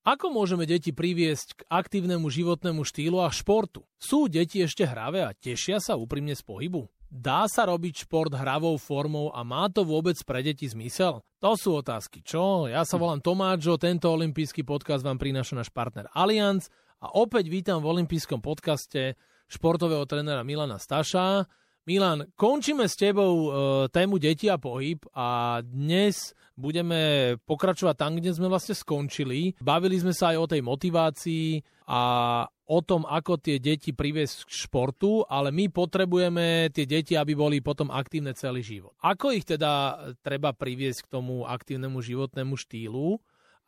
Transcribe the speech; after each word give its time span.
Ako 0.00 0.32
môžeme 0.32 0.64
deti 0.64 0.96
priviesť 0.96 1.60
k 1.60 1.66
aktívnemu 1.68 2.24
životnému 2.32 2.88
štýlu 2.88 3.20
a 3.20 3.28
športu? 3.28 3.84
Sú 4.00 4.32
deti 4.32 4.64
ešte 4.64 4.88
hravé 4.88 5.20
a 5.20 5.36
tešia 5.36 5.76
sa 5.76 5.92
úprimne 6.00 6.32
z 6.32 6.40
pohybu? 6.40 6.88
Dá 7.12 7.44
sa 7.44 7.68
robiť 7.68 8.08
šport 8.08 8.32
hravou 8.32 8.80
formou 8.80 9.28
a 9.28 9.44
má 9.44 9.68
to 9.68 9.84
vôbec 9.84 10.16
pre 10.24 10.40
deti 10.40 10.64
zmysel? 10.64 11.20
To 11.44 11.52
sú 11.52 11.84
otázky, 11.84 12.24
čo? 12.24 12.64
Ja 12.64 12.88
sa 12.88 12.96
volám 12.96 13.20
Tomáčo, 13.20 13.76
tento 13.76 14.08
olimpijský 14.08 14.64
podcast 14.64 15.04
vám 15.04 15.20
prináša 15.20 15.60
náš 15.60 15.68
partner 15.68 16.08
Allianz 16.16 16.72
a 17.04 17.12
opäť 17.20 17.52
vítam 17.52 17.84
v 17.84 18.00
olympijskom 18.00 18.40
podcaste 18.40 19.20
športového 19.52 20.08
trénera 20.08 20.40
Milana 20.48 20.80
Staša. 20.80 21.44
Milan, 21.88 22.28
končíme 22.36 22.84
s 22.84 22.92
tebou 22.92 23.32
e, 23.32 23.48
tému 23.88 24.20
deti 24.20 24.52
a 24.52 24.60
pohyb 24.60 25.00
a 25.16 25.60
dnes 25.64 26.36
budeme 26.52 27.34
pokračovať 27.48 27.96
tam, 27.96 28.20
kde 28.20 28.36
sme 28.36 28.52
vlastne 28.52 28.76
skončili. 28.76 29.56
Bavili 29.64 29.96
sme 29.96 30.12
sa 30.12 30.36
aj 30.36 30.36
o 30.36 30.50
tej 30.50 30.60
motivácii 30.60 31.64
a 31.88 32.02
o 32.44 32.78
tom, 32.84 33.08
ako 33.08 33.40
tie 33.40 33.56
deti 33.56 33.96
priviesť 33.96 34.44
k 34.44 34.50
športu, 34.68 35.24
ale 35.24 35.48
my 35.56 35.72
potrebujeme 35.72 36.68
tie 36.68 36.84
deti, 36.84 37.16
aby 37.16 37.32
boli 37.32 37.64
potom 37.64 37.88
aktívne 37.88 38.36
celý 38.36 38.60
život. 38.60 38.92
Ako 39.00 39.32
ich 39.32 39.48
teda 39.48 40.04
treba 40.20 40.52
priviesť 40.52 41.08
k 41.08 41.12
tomu 41.16 41.48
aktívnemu 41.48 41.98
životnému 41.98 42.60
štýlu? 42.60 43.16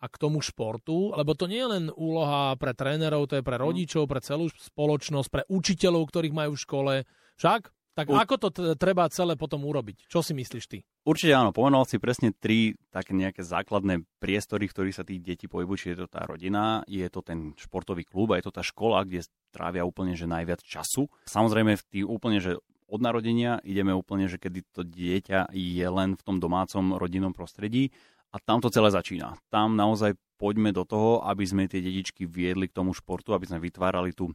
a 0.02 0.10
k 0.10 0.18
tomu 0.18 0.42
športu, 0.42 1.14
lebo 1.14 1.30
to 1.38 1.46
nie 1.46 1.62
je 1.62 1.70
len 1.78 1.84
úloha 1.94 2.58
pre 2.58 2.74
trénerov, 2.74 3.30
to 3.30 3.38
je 3.38 3.46
pre 3.46 3.54
rodičov, 3.54 4.10
pre 4.10 4.18
celú 4.18 4.50
spoločnosť, 4.50 5.28
pre 5.30 5.42
učiteľov, 5.46 6.10
ktorých 6.10 6.34
majú 6.34 6.58
v 6.58 6.62
škole. 6.66 6.94
Však? 7.38 7.70
Tak 7.92 8.08
U... 8.08 8.16
ako 8.16 8.34
to 8.40 8.48
t- 8.48 8.72
treba 8.80 9.04
celé 9.12 9.36
potom 9.36 9.60
urobiť? 9.68 10.08
Čo 10.08 10.24
si 10.24 10.32
myslíš 10.32 10.64
ty? 10.64 10.78
Určite 11.04 11.36
áno, 11.36 11.52
pomenoval 11.52 11.84
si 11.84 12.00
presne 12.00 12.32
tri 12.32 12.72
také 12.88 13.12
nejaké 13.12 13.44
základné 13.44 14.08
priestory, 14.16 14.64
v 14.64 14.72
ktorých 14.72 14.96
sa 14.96 15.04
tých 15.04 15.20
detí 15.20 15.44
pohybujú, 15.44 15.76
či 15.76 15.88
je 15.92 16.04
to 16.04 16.08
tá 16.08 16.24
rodina, 16.24 16.80
je 16.88 17.04
to 17.12 17.20
ten 17.20 17.52
športový 17.60 18.08
klub 18.08 18.32
a 18.32 18.40
je 18.40 18.48
to 18.48 18.56
tá 18.56 18.64
škola, 18.64 19.04
kde 19.04 19.28
trávia 19.52 19.84
úplne 19.84 20.16
že 20.16 20.24
najviac 20.24 20.64
času. 20.64 21.12
Samozrejme 21.28 21.76
v 21.76 21.84
tých 21.92 22.06
úplne, 22.08 22.40
že 22.40 22.56
od 22.92 23.00
narodenia 23.00 23.60
ideme 23.64 23.96
úplne, 23.96 24.28
že 24.28 24.36
kedy 24.36 24.60
to 24.72 24.84
dieťa 24.84 25.52
je 25.52 25.86
len 25.88 26.16
v 26.16 26.22
tom 26.24 26.36
domácom 26.40 26.96
rodinnom 26.96 27.32
prostredí 27.32 27.92
a 28.32 28.40
tam 28.40 28.60
to 28.64 28.72
celé 28.72 28.88
začína. 28.88 29.36
Tam 29.52 29.76
naozaj 29.76 30.16
poďme 30.40 30.72
do 30.76 30.84
toho, 30.84 31.24
aby 31.24 31.44
sme 31.44 31.68
tie 31.68 31.84
dedičky 31.84 32.28
viedli 32.28 32.68
k 32.68 32.76
tomu 32.76 32.96
športu, 32.96 33.32
aby 33.32 33.48
sme 33.48 33.64
vytvárali 33.64 34.16
tú 34.16 34.32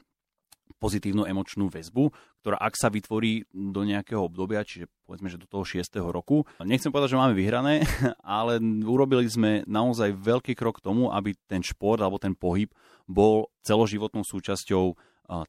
pozitívnu 0.77 1.25
emočnú 1.25 1.67
väzbu, 1.67 2.13
ktorá 2.41 2.57
ak 2.61 2.77
sa 2.77 2.87
vytvorí 2.87 3.49
do 3.51 3.81
nejakého 3.83 4.23
obdobia, 4.23 4.61
čiže 4.63 4.89
povedzme, 5.03 5.27
že 5.27 5.41
do 5.41 5.49
toho 5.49 5.65
6. 5.65 5.83
roku, 6.09 6.45
nechcem 6.61 6.93
povedať, 6.93 7.17
že 7.17 7.21
máme 7.21 7.33
vyhrané, 7.33 7.83
ale 8.23 8.61
urobili 8.85 9.25
sme 9.27 9.65
naozaj 9.65 10.13
veľký 10.15 10.53
krok 10.53 10.79
k 10.79 10.85
tomu, 10.87 11.09
aby 11.09 11.33
ten 11.49 11.65
šport 11.65 11.99
alebo 11.99 12.21
ten 12.21 12.37
pohyb 12.37 12.69
bol 13.09 13.49
celoživotnou 13.65 14.23
súčasťou 14.23 14.95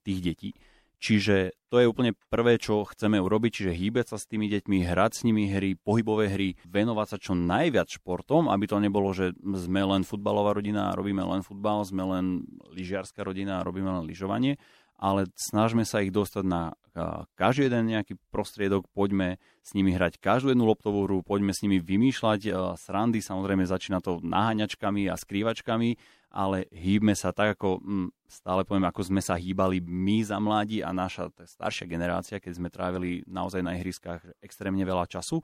tých 0.03 0.21
detí. 0.25 0.51
Čiže 0.99 1.55
to 1.71 1.79
je 1.79 1.87
úplne 1.87 2.11
prvé, 2.27 2.59
čo 2.59 2.83
chceme 2.83 3.23
urobiť, 3.23 3.51
čiže 3.55 3.79
hýbať 3.79 4.07
sa 4.11 4.17
s 4.19 4.27
tými 4.27 4.51
deťmi, 4.51 4.83
hrať 4.83 5.13
s 5.15 5.23
nimi 5.23 5.47
hry, 5.47 5.79
pohybové 5.79 6.27
hry, 6.27 6.59
venovať 6.67 7.07
sa 7.07 7.19
čo 7.23 7.39
najviac 7.39 7.87
športom, 7.87 8.51
aby 8.51 8.67
to 8.67 8.83
nebolo, 8.83 9.15
že 9.15 9.31
sme 9.39 9.87
len 9.87 10.03
futbalová 10.03 10.59
rodina 10.59 10.91
a 10.91 10.97
robíme 10.99 11.23
len 11.23 11.47
futbal, 11.47 11.87
sme 11.87 12.03
len 12.03 12.43
lyžiarská 12.75 13.23
rodina 13.23 13.63
a 13.63 13.67
robíme 13.67 13.87
len 13.87 14.11
lyžovanie, 14.11 14.59
ale 14.99 15.31
snažme 15.39 15.87
sa 15.87 16.03
ich 16.03 16.11
dostať 16.11 16.45
na 16.45 16.75
každý 17.39 17.71
jeden 17.71 17.95
nejaký 17.95 18.19
prostriedok, 18.35 18.91
poďme 18.91 19.39
s 19.63 19.71
nimi 19.71 19.95
hrať 19.95 20.19
každú 20.19 20.51
jednu 20.51 20.67
loptovú 20.67 21.07
hru, 21.07 21.23
poďme 21.23 21.55
s 21.55 21.63
nimi 21.63 21.79
vymýšľať 21.79 22.75
srandy, 22.75 23.23
samozrejme 23.23 23.63
začína 23.63 24.03
to 24.03 24.19
naháňačkami 24.27 25.07
a 25.07 25.15
skrývačkami, 25.15 25.95
ale 26.35 26.67
hýbme 26.75 27.15
sa 27.15 27.31
tak, 27.31 27.57
ako 27.57 27.81
hm, 27.81 28.09
stále 28.27 28.67
poviem, 28.67 28.91
ako 28.91 29.01
sme 29.01 29.23
sa 29.23 29.39
hýbali 29.39 29.81
my 29.81 30.27
za 30.27 30.37
mladí 30.43 30.85
a 30.85 30.91
naša 30.93 31.33
staršia 31.47 31.89
generácia, 31.89 32.43
keď 32.43 32.53
sme 32.59 32.69
trávili 32.69 33.25
naozaj 33.25 33.63
na 33.65 33.79
ihriskách 33.79 34.43
extrémne 34.43 34.83
veľa 34.83 35.09
času 35.09 35.41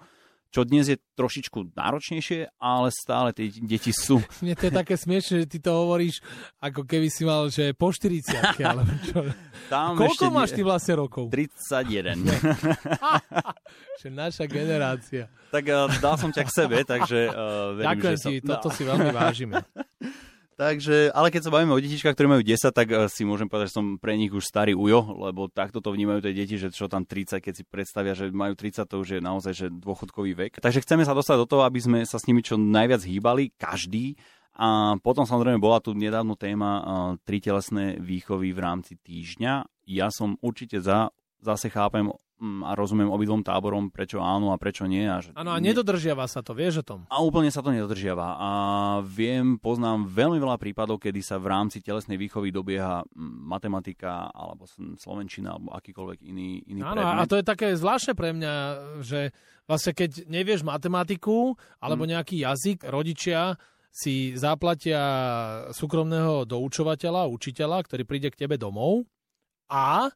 čo 0.54 0.62
dnes 0.62 0.86
je 0.86 0.94
trošičku 1.18 1.74
náročnejšie, 1.74 2.46
ale 2.62 2.94
stále 2.94 3.34
tie 3.34 3.50
deti 3.50 3.90
sú. 3.90 4.22
Mne 4.46 4.54
to 4.54 4.70
je 4.70 4.72
také 4.78 4.94
smiešne, 4.94 5.42
že 5.42 5.46
ty 5.50 5.58
to 5.58 5.74
hovoríš, 5.74 6.22
ako 6.62 6.86
keby 6.86 7.10
si 7.10 7.26
mal, 7.26 7.50
že 7.50 7.74
po 7.74 7.90
40 7.90 8.62
alebo 8.62 8.94
čo. 9.02 9.18
Tam 9.72 9.98
Koľko 9.98 10.30
máš 10.30 10.54
ty 10.54 10.62
vlastne 10.62 10.94
rokov? 11.02 11.26
31. 11.34 12.22
že 14.00 14.08
naša 14.14 14.46
generácia. 14.46 15.26
Tak 15.50 15.64
uh, 15.66 15.90
dal 15.98 16.14
som 16.22 16.30
ťa 16.30 16.46
k 16.46 16.50
sebe, 16.54 16.78
takže 16.86 17.34
uh, 17.34 17.74
verím, 17.74 17.86
Ďakujem 17.90 18.14
že 18.14 18.22
ti, 18.22 18.34
som... 18.38 18.46
toto 18.54 18.68
no. 18.70 18.74
si 18.78 18.82
veľmi 18.86 19.10
vážime. 19.10 19.54
Takže, 20.54 21.10
ale 21.10 21.34
keď 21.34 21.50
sa 21.50 21.54
bavíme 21.54 21.74
o 21.74 21.82
detičkách, 21.82 22.14
ktorí 22.14 22.28
majú 22.30 22.42
10, 22.46 22.70
tak 22.70 22.86
eh, 22.86 23.10
si 23.10 23.26
môžem 23.26 23.50
povedať, 23.50 23.74
že 23.74 23.76
som 23.82 23.98
pre 23.98 24.14
nich 24.14 24.30
už 24.30 24.46
starý 24.46 24.78
ujo, 24.78 25.02
lebo 25.18 25.50
takto 25.50 25.82
to 25.82 25.90
vnímajú 25.90 26.22
tie 26.22 26.34
deti, 26.34 26.54
že 26.54 26.70
čo 26.70 26.86
tam 26.86 27.02
30, 27.02 27.42
keď 27.42 27.52
si 27.58 27.64
predstavia, 27.66 28.14
že 28.14 28.30
majú 28.30 28.54
30, 28.54 28.86
to 28.86 28.96
už 29.02 29.08
je 29.18 29.20
naozaj 29.20 29.52
že 29.52 29.66
dôchodkový 29.70 30.32
vek. 30.38 30.52
Takže 30.62 30.82
chceme 30.86 31.02
sa 31.02 31.12
dostať 31.12 31.42
do 31.42 31.50
toho, 31.50 31.62
aby 31.66 31.82
sme 31.82 31.98
sa 32.06 32.22
s 32.22 32.26
nimi 32.30 32.40
čo 32.46 32.54
najviac 32.54 33.02
hýbali, 33.02 33.50
každý. 33.58 34.14
A 34.54 34.94
potom 35.02 35.26
samozrejme 35.26 35.58
bola 35.58 35.82
tu 35.82 35.98
nedávno 35.98 36.38
téma 36.38 36.70
uh, 36.78 36.84
tri 37.26 37.42
telesné 37.42 37.98
výchovy 37.98 38.54
v 38.54 38.62
rámci 38.62 38.94
týždňa. 39.02 39.66
Ja 39.90 40.14
som 40.14 40.38
určite 40.38 40.78
za, 40.78 41.10
zase 41.42 41.74
chápem 41.74 42.14
a 42.42 42.74
rozumiem 42.74 43.08
obidvom 43.08 43.46
táborom, 43.46 43.88
prečo 43.88 44.18
áno 44.18 44.50
a 44.50 44.58
prečo 44.58 44.84
nie. 44.90 45.06
Áno, 45.06 45.50
a 45.54 45.58
nedodržiava 45.62 46.26
sa 46.26 46.42
to, 46.42 46.52
vieš 46.52 46.82
o 46.82 46.84
tom? 46.84 47.00
A 47.06 47.22
úplne 47.22 47.48
sa 47.48 47.62
to 47.62 47.70
nedodržiava. 47.70 48.36
A 48.36 48.50
viem, 49.06 49.56
poznám 49.56 50.10
veľmi 50.10 50.42
veľa 50.42 50.58
prípadov, 50.58 50.98
kedy 50.98 51.22
sa 51.22 51.38
v 51.38 51.54
rámci 51.54 51.78
telesnej 51.80 52.18
výchovy 52.18 52.50
dobieha 52.50 53.06
mm, 53.06 53.48
matematika 53.48 54.28
alebo 54.34 54.66
slovenčina 54.98 55.54
alebo 55.54 55.72
akýkoľvek 55.78 56.18
iný, 56.26 56.60
iný 56.68 56.82
Áno, 56.82 57.00
predmet. 57.00 57.22
a 57.22 57.30
to 57.30 57.38
je 57.38 57.44
také 57.46 57.68
zvláštne 57.78 58.12
pre 58.18 58.34
mňa, 58.34 58.54
že 59.00 59.20
vlastne 59.64 59.92
keď 59.94 60.26
nevieš 60.26 60.66
matematiku 60.66 61.54
alebo 61.80 62.04
hmm. 62.04 62.10
nejaký 62.18 62.44
jazyk, 62.44 62.84
rodičia 62.90 63.56
si 63.94 64.34
zaplatia 64.34 65.00
súkromného 65.70 66.42
doučovateľa, 66.50 67.30
učiteľa, 67.30 67.78
ktorý 67.86 68.02
príde 68.02 68.28
k 68.34 68.42
tebe 68.42 68.58
domov 68.58 69.06
a 69.70 70.10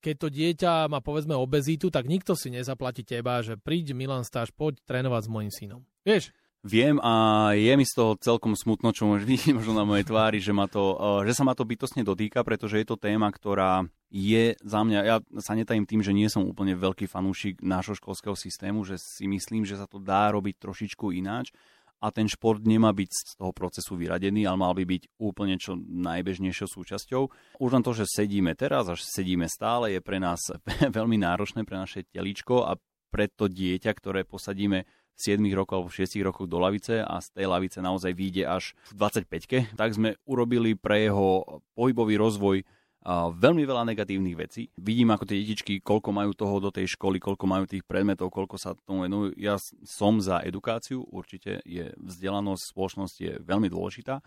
keď 0.00 0.14
to 0.16 0.28
dieťa 0.32 0.72
má 0.88 1.04
povedzme 1.04 1.36
obezitu, 1.36 1.92
tak 1.92 2.08
nikto 2.08 2.32
si 2.32 2.48
nezaplatí 2.48 3.04
teba, 3.04 3.44
že 3.44 3.60
príď 3.60 3.92
Milan 3.92 4.24
Stáž, 4.24 4.50
poď 4.50 4.80
trénovať 4.88 5.28
s 5.28 5.32
mojim 5.32 5.52
synom. 5.52 5.80
Vieš? 6.02 6.32
Viem 6.60 7.00
a 7.00 7.48
je 7.56 7.72
mi 7.72 7.88
z 7.88 7.96
toho 7.96 8.20
celkom 8.20 8.52
smutno, 8.52 8.92
čo 8.92 9.08
môžeš 9.08 9.24
vidieť 9.32 9.52
možno 9.56 9.72
na 9.72 9.88
mojej 9.88 10.04
tvári, 10.04 10.44
že, 10.44 10.52
ma 10.52 10.68
to, 10.68 10.96
e, 11.24 11.28
že 11.28 11.32
sa 11.32 11.44
ma 11.44 11.56
to 11.56 11.64
bytostne 11.64 12.04
dotýka, 12.04 12.44
pretože 12.44 12.76
je 12.80 12.86
to 12.88 13.00
téma, 13.00 13.32
ktorá 13.32 13.88
je 14.12 14.58
za 14.60 14.80
mňa, 14.84 15.00
ja 15.06 15.16
sa 15.40 15.56
netajím 15.56 15.88
tým, 15.88 16.04
že 16.04 16.12
nie 16.12 16.28
som 16.28 16.44
úplne 16.44 16.76
veľký 16.76 17.08
fanúšik 17.08 17.64
nášho 17.64 17.96
školského 17.96 18.36
systému, 18.36 18.84
že 18.84 19.00
si 19.00 19.24
myslím, 19.24 19.64
že 19.64 19.80
sa 19.80 19.88
to 19.88 19.96
dá 19.96 20.28
robiť 20.34 20.60
trošičku 20.60 21.16
ináč 21.16 21.54
a 22.00 22.08
ten 22.08 22.24
šport 22.26 22.64
nemá 22.64 22.90
byť 22.96 23.10
z 23.12 23.22
toho 23.36 23.52
procesu 23.52 23.92
vyradený, 23.94 24.48
ale 24.48 24.56
mal 24.56 24.72
by 24.72 24.84
byť 24.88 25.02
úplne 25.20 25.60
čo 25.60 25.76
najbežnejšou 25.76 26.68
súčasťou. 26.68 27.22
Už 27.60 27.70
len 27.70 27.84
to, 27.84 27.92
že 27.92 28.08
sedíme 28.08 28.56
teraz 28.56 28.88
a 28.88 28.96
sedíme 28.96 29.44
stále, 29.46 29.92
je 29.92 30.00
pre 30.00 30.16
nás 30.16 30.40
veľmi 30.98 31.20
náročné 31.20 31.68
pre 31.68 31.76
naše 31.76 32.08
teličko 32.08 32.64
a 32.64 32.80
pre 33.12 33.28
to 33.28 33.50
dieťa, 33.50 33.90
ktoré 33.92 34.24
posadíme 34.24 34.88
v 34.88 35.18
7 35.20 35.44
rokoch 35.52 35.76
alebo 35.76 35.90
v 35.92 35.98
6 36.00 36.24
rokoch 36.24 36.48
do 36.48 36.56
lavice 36.56 37.04
a 37.04 37.20
z 37.20 37.28
tej 37.36 37.46
lavice 37.50 37.78
naozaj 37.84 38.16
vyjde 38.16 38.48
až 38.48 38.72
v 38.88 39.04
25 39.28 39.76
tak 39.76 39.90
sme 39.92 40.16
urobili 40.24 40.72
pre 40.72 41.04
jeho 41.04 41.60
pohybový 41.76 42.16
rozvoj 42.16 42.64
veľmi 43.08 43.64
veľa 43.64 43.88
negatívnych 43.88 44.36
vecí. 44.36 44.68
Vidím, 44.76 45.16
ako 45.16 45.24
tie 45.24 45.40
detičky, 45.40 45.80
koľko 45.80 46.12
majú 46.12 46.36
toho 46.36 46.60
do 46.60 46.70
tej 46.70 46.92
školy, 46.96 47.16
koľko 47.16 47.44
majú 47.48 47.64
tých 47.64 47.84
predmetov, 47.88 48.28
koľko 48.28 48.60
sa 48.60 48.76
tomu 48.76 49.08
venujú. 49.08 49.32
Ja 49.40 49.56
som 49.84 50.20
za 50.20 50.44
edukáciu, 50.44 51.08
určite 51.08 51.64
je 51.64 51.96
vzdelanosť 51.96 52.62
spoločnosti 52.76 53.20
je 53.20 53.34
veľmi 53.40 53.72
dôležitá, 53.72 54.20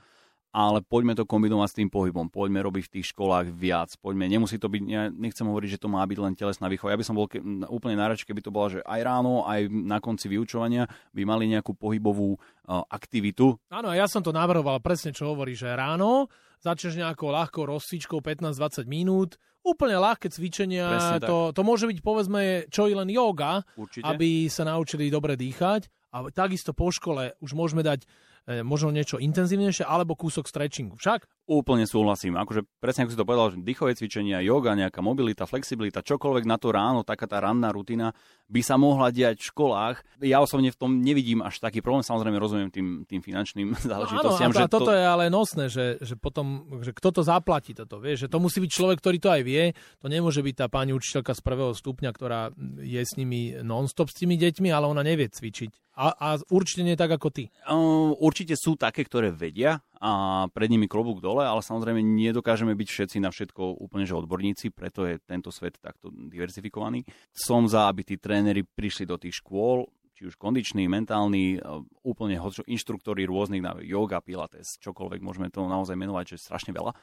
ale 0.53 0.85
poďme 0.85 1.17
to 1.17 1.25
kombinovať 1.25 1.67
s 1.73 1.77
tým 1.81 1.89
pohybom, 1.89 2.29
poďme 2.29 2.61
robiť 2.61 2.83
v 2.85 2.93
tých 2.99 3.09
školách 3.09 3.49
viac, 3.49 3.89
poďme, 3.97 4.29
nemusí 4.29 4.61
to 4.61 4.69
byť, 4.69 4.81
ja 4.85 5.09
nechcem 5.09 5.49
hovoriť, 5.49 5.69
že 5.75 5.81
to 5.81 5.89
má 5.89 6.05
byť 6.05 6.19
len 6.21 6.37
telesná 6.37 6.69
výchova, 6.69 6.93
ja 6.93 7.01
by 7.01 7.05
som 7.09 7.17
bol 7.17 7.25
ke, 7.25 7.41
úplne 7.73 7.97
najradšej, 7.97 8.29
keby 8.29 8.41
to 8.45 8.53
bola, 8.53 8.67
že 8.69 8.79
aj 8.85 9.01
ráno, 9.01 9.41
aj 9.49 9.65
na 9.73 9.97
konci 9.97 10.29
vyučovania 10.29 10.85
by 11.09 11.21
mali 11.25 11.49
nejakú 11.49 11.73
pohybovú 11.73 12.37
uh, 12.37 12.85
aktivitu. 12.85 13.57
Áno, 13.73 13.89
ja 13.97 14.05
som 14.05 14.21
to 14.21 14.29
navrhoval 14.29 14.77
presne, 14.77 15.09
čo 15.09 15.33
hovorí, 15.33 15.57
že 15.57 15.73
ráno 15.73 16.29
začneš 16.63 16.95
nejakou 16.95 17.27
ľahkou 17.27 17.67
rozcvičkou 17.67 18.23
15-20 18.23 18.87
minút, 18.87 19.35
úplne 19.67 19.99
ľahké 19.99 20.31
cvičenia, 20.31 21.19
to, 21.19 21.51
to 21.51 21.61
môže 21.63 21.83
byť 21.87 21.99
povedzme 21.99 22.71
čo 22.71 22.87
i 22.87 22.95
len 22.95 23.11
yoga, 23.11 23.67
Určite. 23.75 24.07
aby 24.07 24.47
sa 24.47 24.63
naučili 24.63 25.11
dobre 25.11 25.35
dýchať. 25.35 25.91
A 26.13 26.29
takisto 26.29 26.77
po 26.77 26.93
škole 26.93 27.33
už 27.41 27.57
môžeme 27.57 27.81
dať 27.81 28.05
možno 28.43 28.91
niečo 28.91 29.23
intenzívnejšie, 29.23 29.87
alebo 29.87 30.19
kúsok 30.19 30.51
stretchingu. 30.51 30.99
Však? 30.99 31.47
Úplne 31.47 31.87
súhlasím. 31.87 32.35
Akože 32.35 32.67
presne 32.79 33.07
ako 33.07 33.11
si 33.15 33.19
to 33.19 33.27
povedal, 33.27 33.47
že 33.55 33.63
dýchové 33.63 33.95
cvičenia, 33.95 34.43
yoga, 34.43 34.75
nejaká 34.75 34.99
mobilita, 34.99 35.47
flexibilita, 35.47 36.03
čokoľvek 36.03 36.43
na 36.43 36.59
to 36.59 36.75
ráno, 36.75 37.07
taká 37.07 37.27
tá 37.27 37.39
ranná 37.39 37.71
rutina 37.71 38.11
by 38.51 38.61
sa 38.63 38.75
mohla 38.75 39.15
diať 39.15 39.39
v 39.39 39.47
školách. 39.51 39.95
Ja 40.23 40.43
osobne 40.43 40.71
v 40.71 40.77
tom 40.79 40.99
nevidím 40.99 41.39
až 41.39 41.63
taký 41.63 41.79
problém, 41.79 42.03
samozrejme 42.03 42.35
rozumiem 42.35 42.69
tým, 42.71 42.87
tým 43.07 43.23
finančným 43.23 43.79
záležitostiam. 43.91 44.51
No, 44.51 44.59
áno, 44.59 44.67
a 44.67 44.67
to, 44.67 44.75
toto 44.75 44.91
to 44.91 44.93
je 44.95 45.03
ale 45.03 45.25
nosné, 45.31 45.71
že, 45.71 45.99
že 46.03 46.19
potom, 46.19 46.67
že 46.83 46.91
kto 46.91 47.09
to 47.15 47.21
zaplatí 47.23 47.71
toto, 47.71 48.03
vieš, 48.03 48.27
že 48.27 48.31
to 48.31 48.43
musí 48.43 48.59
byť 48.59 48.71
človek, 48.71 48.97
ktorý 48.99 49.17
to 49.23 49.29
aj 49.31 49.41
vie, 49.47 49.63
to 50.03 50.07
nemôže 50.11 50.43
byť 50.43 50.55
tá 50.59 50.67
pani 50.67 50.91
učiteľka 50.91 51.31
z 51.31 51.41
prvého 51.43 51.71
stupňa, 51.71 52.09
ktorá 52.11 52.51
je 52.83 53.01
s 53.01 53.15
nimi 53.15 53.55
non-stop 53.63 54.11
s 54.11 54.19
tými 54.19 54.35
deťmi, 54.35 54.67
ale 54.67 54.91
ona 54.91 55.03
nevie 55.03 55.31
cvičiť. 55.31 55.92
A, 55.93 56.09
a 56.17 56.27
určite 56.49 56.81
nie 56.81 56.97
tak 56.97 57.13
ako 57.13 57.29
ty. 57.29 57.53
Uh, 57.69 58.17
určite 58.17 58.57
sú 58.57 58.73
také, 58.73 59.05
ktoré 59.05 59.29
vedia 59.29 59.77
a 60.01 60.45
pred 60.49 60.65
nimi 60.67 60.89
klobúk 60.89 61.21
dole, 61.21 61.45
ale 61.45 61.61
samozrejme 61.61 62.01
nedokážeme 62.01 62.73
byť 62.73 62.89
všetci 62.89 63.17
na 63.21 63.29
všetko 63.29 63.77
úplne 63.77 64.09
že 64.09 64.17
odborníci, 64.17 64.73
preto 64.73 65.05
je 65.05 65.21
tento 65.21 65.53
svet 65.53 65.77
takto 65.77 66.09
diverzifikovaný. 66.09 67.05
Som 67.29 67.69
za, 67.69 67.87
aby 67.93 68.01
tí 68.01 68.17
tréneri 68.17 68.65
prišli 68.65 69.05
do 69.05 69.21
tých 69.21 69.39
škôl, 69.45 69.85
či 70.17 70.29
už 70.29 70.35
kondičný, 70.37 70.89
mentálny, 70.89 71.61
úplne 72.01 72.41
inštruktory 72.65 73.29
rôznych 73.29 73.61
na 73.61 73.77
yoga, 73.81 74.17
pilates, 74.21 74.77
čokoľvek, 74.81 75.21
môžeme 75.21 75.53
to 75.53 75.65
naozaj 75.65 75.93
menovať, 75.93 76.35
že 76.37 76.43
strašne 76.43 76.73
veľa. 76.73 76.93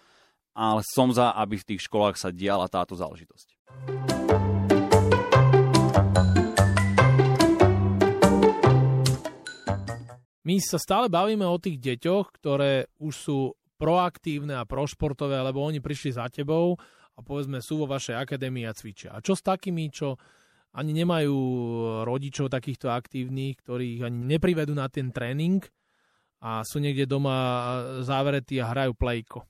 Ale 0.50 0.82
som 0.82 1.14
za, 1.14 1.30
aby 1.38 1.62
v 1.62 1.68
tých 1.74 1.86
školách 1.86 2.18
sa 2.18 2.34
diala 2.34 2.66
táto 2.66 2.98
záležitosť. 2.98 3.54
My 10.50 10.58
sa 10.58 10.82
stále 10.82 11.06
bavíme 11.06 11.46
o 11.46 11.62
tých 11.62 11.78
deťoch, 11.78 12.42
ktoré 12.42 12.90
už 12.98 13.14
sú 13.14 13.38
proaktívne 13.78 14.58
a 14.58 14.66
prošportové, 14.66 15.38
lebo 15.38 15.62
oni 15.62 15.78
prišli 15.78 16.18
za 16.18 16.26
tebou 16.26 16.74
a 17.14 17.22
povedzme 17.22 17.62
sú 17.62 17.78
vo 17.78 17.86
vašej 17.86 18.18
akadémii 18.18 18.66
a 18.66 18.74
cvičia. 18.74 19.14
A 19.14 19.22
čo 19.22 19.38
s 19.38 19.46
takými, 19.46 19.94
čo 19.94 20.18
ani 20.74 20.90
nemajú 20.90 21.38
rodičov 22.02 22.50
takýchto 22.50 22.90
aktívnych, 22.90 23.62
ktorí 23.62 23.84
ich 23.94 24.02
ani 24.02 24.26
neprivedú 24.26 24.74
na 24.74 24.90
ten 24.90 25.14
tréning 25.14 25.62
a 26.42 26.66
sú 26.66 26.82
niekde 26.82 27.06
doma 27.06 27.38
záveretí 28.02 28.58
a 28.58 28.74
hrajú 28.74 28.98
plejko? 28.98 29.46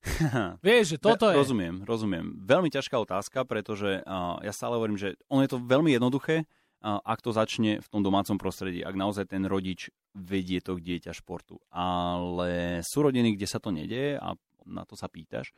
Vieš, 0.64 0.96
že 0.96 0.98
toto 1.04 1.28
je... 1.28 1.36
Rozumiem, 1.36 1.84
rozumiem. 1.84 2.32
Veľmi 2.48 2.72
ťažká 2.72 2.96
otázka, 2.96 3.44
pretože 3.44 4.00
uh, 4.08 4.40
ja 4.40 4.56
stále 4.56 4.80
hovorím, 4.80 4.96
že 4.96 5.20
ono 5.28 5.44
je 5.44 5.52
to 5.52 5.60
veľmi 5.60 5.92
jednoduché, 5.92 6.48
ak 6.80 7.20
to 7.20 7.30
začne 7.30 7.80
v 7.80 7.88
tom 7.92 8.00
domácom 8.00 8.40
prostredí, 8.40 8.80
ak 8.80 8.96
naozaj 8.96 9.28
ten 9.28 9.44
rodič 9.44 9.92
vedie 10.16 10.64
to 10.64 10.80
dieťa 10.80 11.12
športu. 11.12 11.60
Ale 11.70 12.80
sú 12.82 13.04
rodiny, 13.04 13.36
kde 13.36 13.46
sa 13.46 13.60
to 13.60 13.70
nedieje 13.70 14.16
a 14.16 14.34
na 14.64 14.82
to 14.88 14.96
sa 14.96 15.06
pýtaš. 15.06 15.52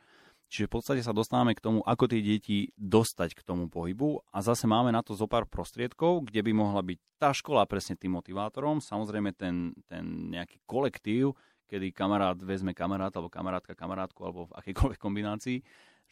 Čiže 0.53 0.69
v 0.69 0.73
podstate 0.77 1.01
sa 1.01 1.17
dostávame 1.17 1.57
k 1.57 1.63
tomu, 1.65 1.81
ako 1.81 2.05
tie 2.05 2.21
deti 2.21 2.69
dostať 2.77 3.33
k 3.33 3.41
tomu 3.41 3.73
pohybu 3.73 4.21
a 4.29 4.37
zase 4.45 4.69
máme 4.69 4.93
na 4.93 5.01
to 5.01 5.17
zo 5.17 5.25
pár 5.25 5.49
prostriedkov, 5.49 6.29
kde 6.29 6.45
by 6.45 6.51
mohla 6.53 6.85
byť 6.85 6.99
tá 7.17 7.33
škola 7.33 7.65
presne 7.65 7.97
tým 7.97 8.13
motivátorom, 8.13 8.77
samozrejme 8.77 9.33
ten, 9.33 9.73
ten 9.89 10.29
nejaký 10.29 10.61
kolektív, 10.69 11.33
kedy 11.65 11.89
kamarát 11.89 12.37
vezme 12.37 12.77
kamaráta 12.77 13.17
alebo 13.17 13.33
kamarátka 13.33 13.73
kamarátku 13.73 14.21
alebo 14.21 14.45
v 14.45 14.55
akejkoľvek 14.61 14.99
kombinácii 15.01 15.57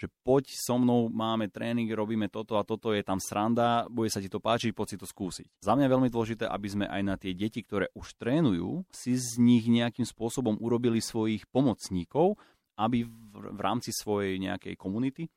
že 0.01 0.09
poď 0.25 0.49
so 0.57 0.81
mnou, 0.81 1.13
máme 1.13 1.45
tréning, 1.53 1.85
robíme 1.93 2.25
toto 2.25 2.57
a 2.57 2.65
toto, 2.65 2.89
je 2.89 3.05
tam 3.05 3.21
sranda, 3.21 3.85
bude 3.85 4.09
sa 4.09 4.17
ti 4.17 4.25
to 4.25 4.41
páčiť, 4.41 4.73
poď 4.73 4.87
si 4.89 4.97
to 4.97 5.05
skúsiť. 5.05 5.61
Za 5.61 5.77
mňa 5.77 5.85
je 5.85 5.93
veľmi 5.93 6.09
dôležité, 6.09 6.49
aby 6.49 6.67
sme 6.67 6.85
aj 6.89 7.01
na 7.05 7.15
tie 7.21 7.37
deti, 7.37 7.61
ktoré 7.61 7.93
už 7.93 8.17
trénujú, 8.17 8.81
si 8.89 9.13
z 9.13 9.37
nich 9.37 9.69
nejakým 9.69 10.09
spôsobom 10.09 10.57
urobili 10.57 10.97
svojich 10.97 11.45
pomocníkov, 11.53 12.41
aby 12.81 13.05
v, 13.05 13.13
v 13.53 13.59
rámci 13.61 13.93
svojej 13.93 14.41
nejakej 14.41 14.73
komunity 14.73 15.29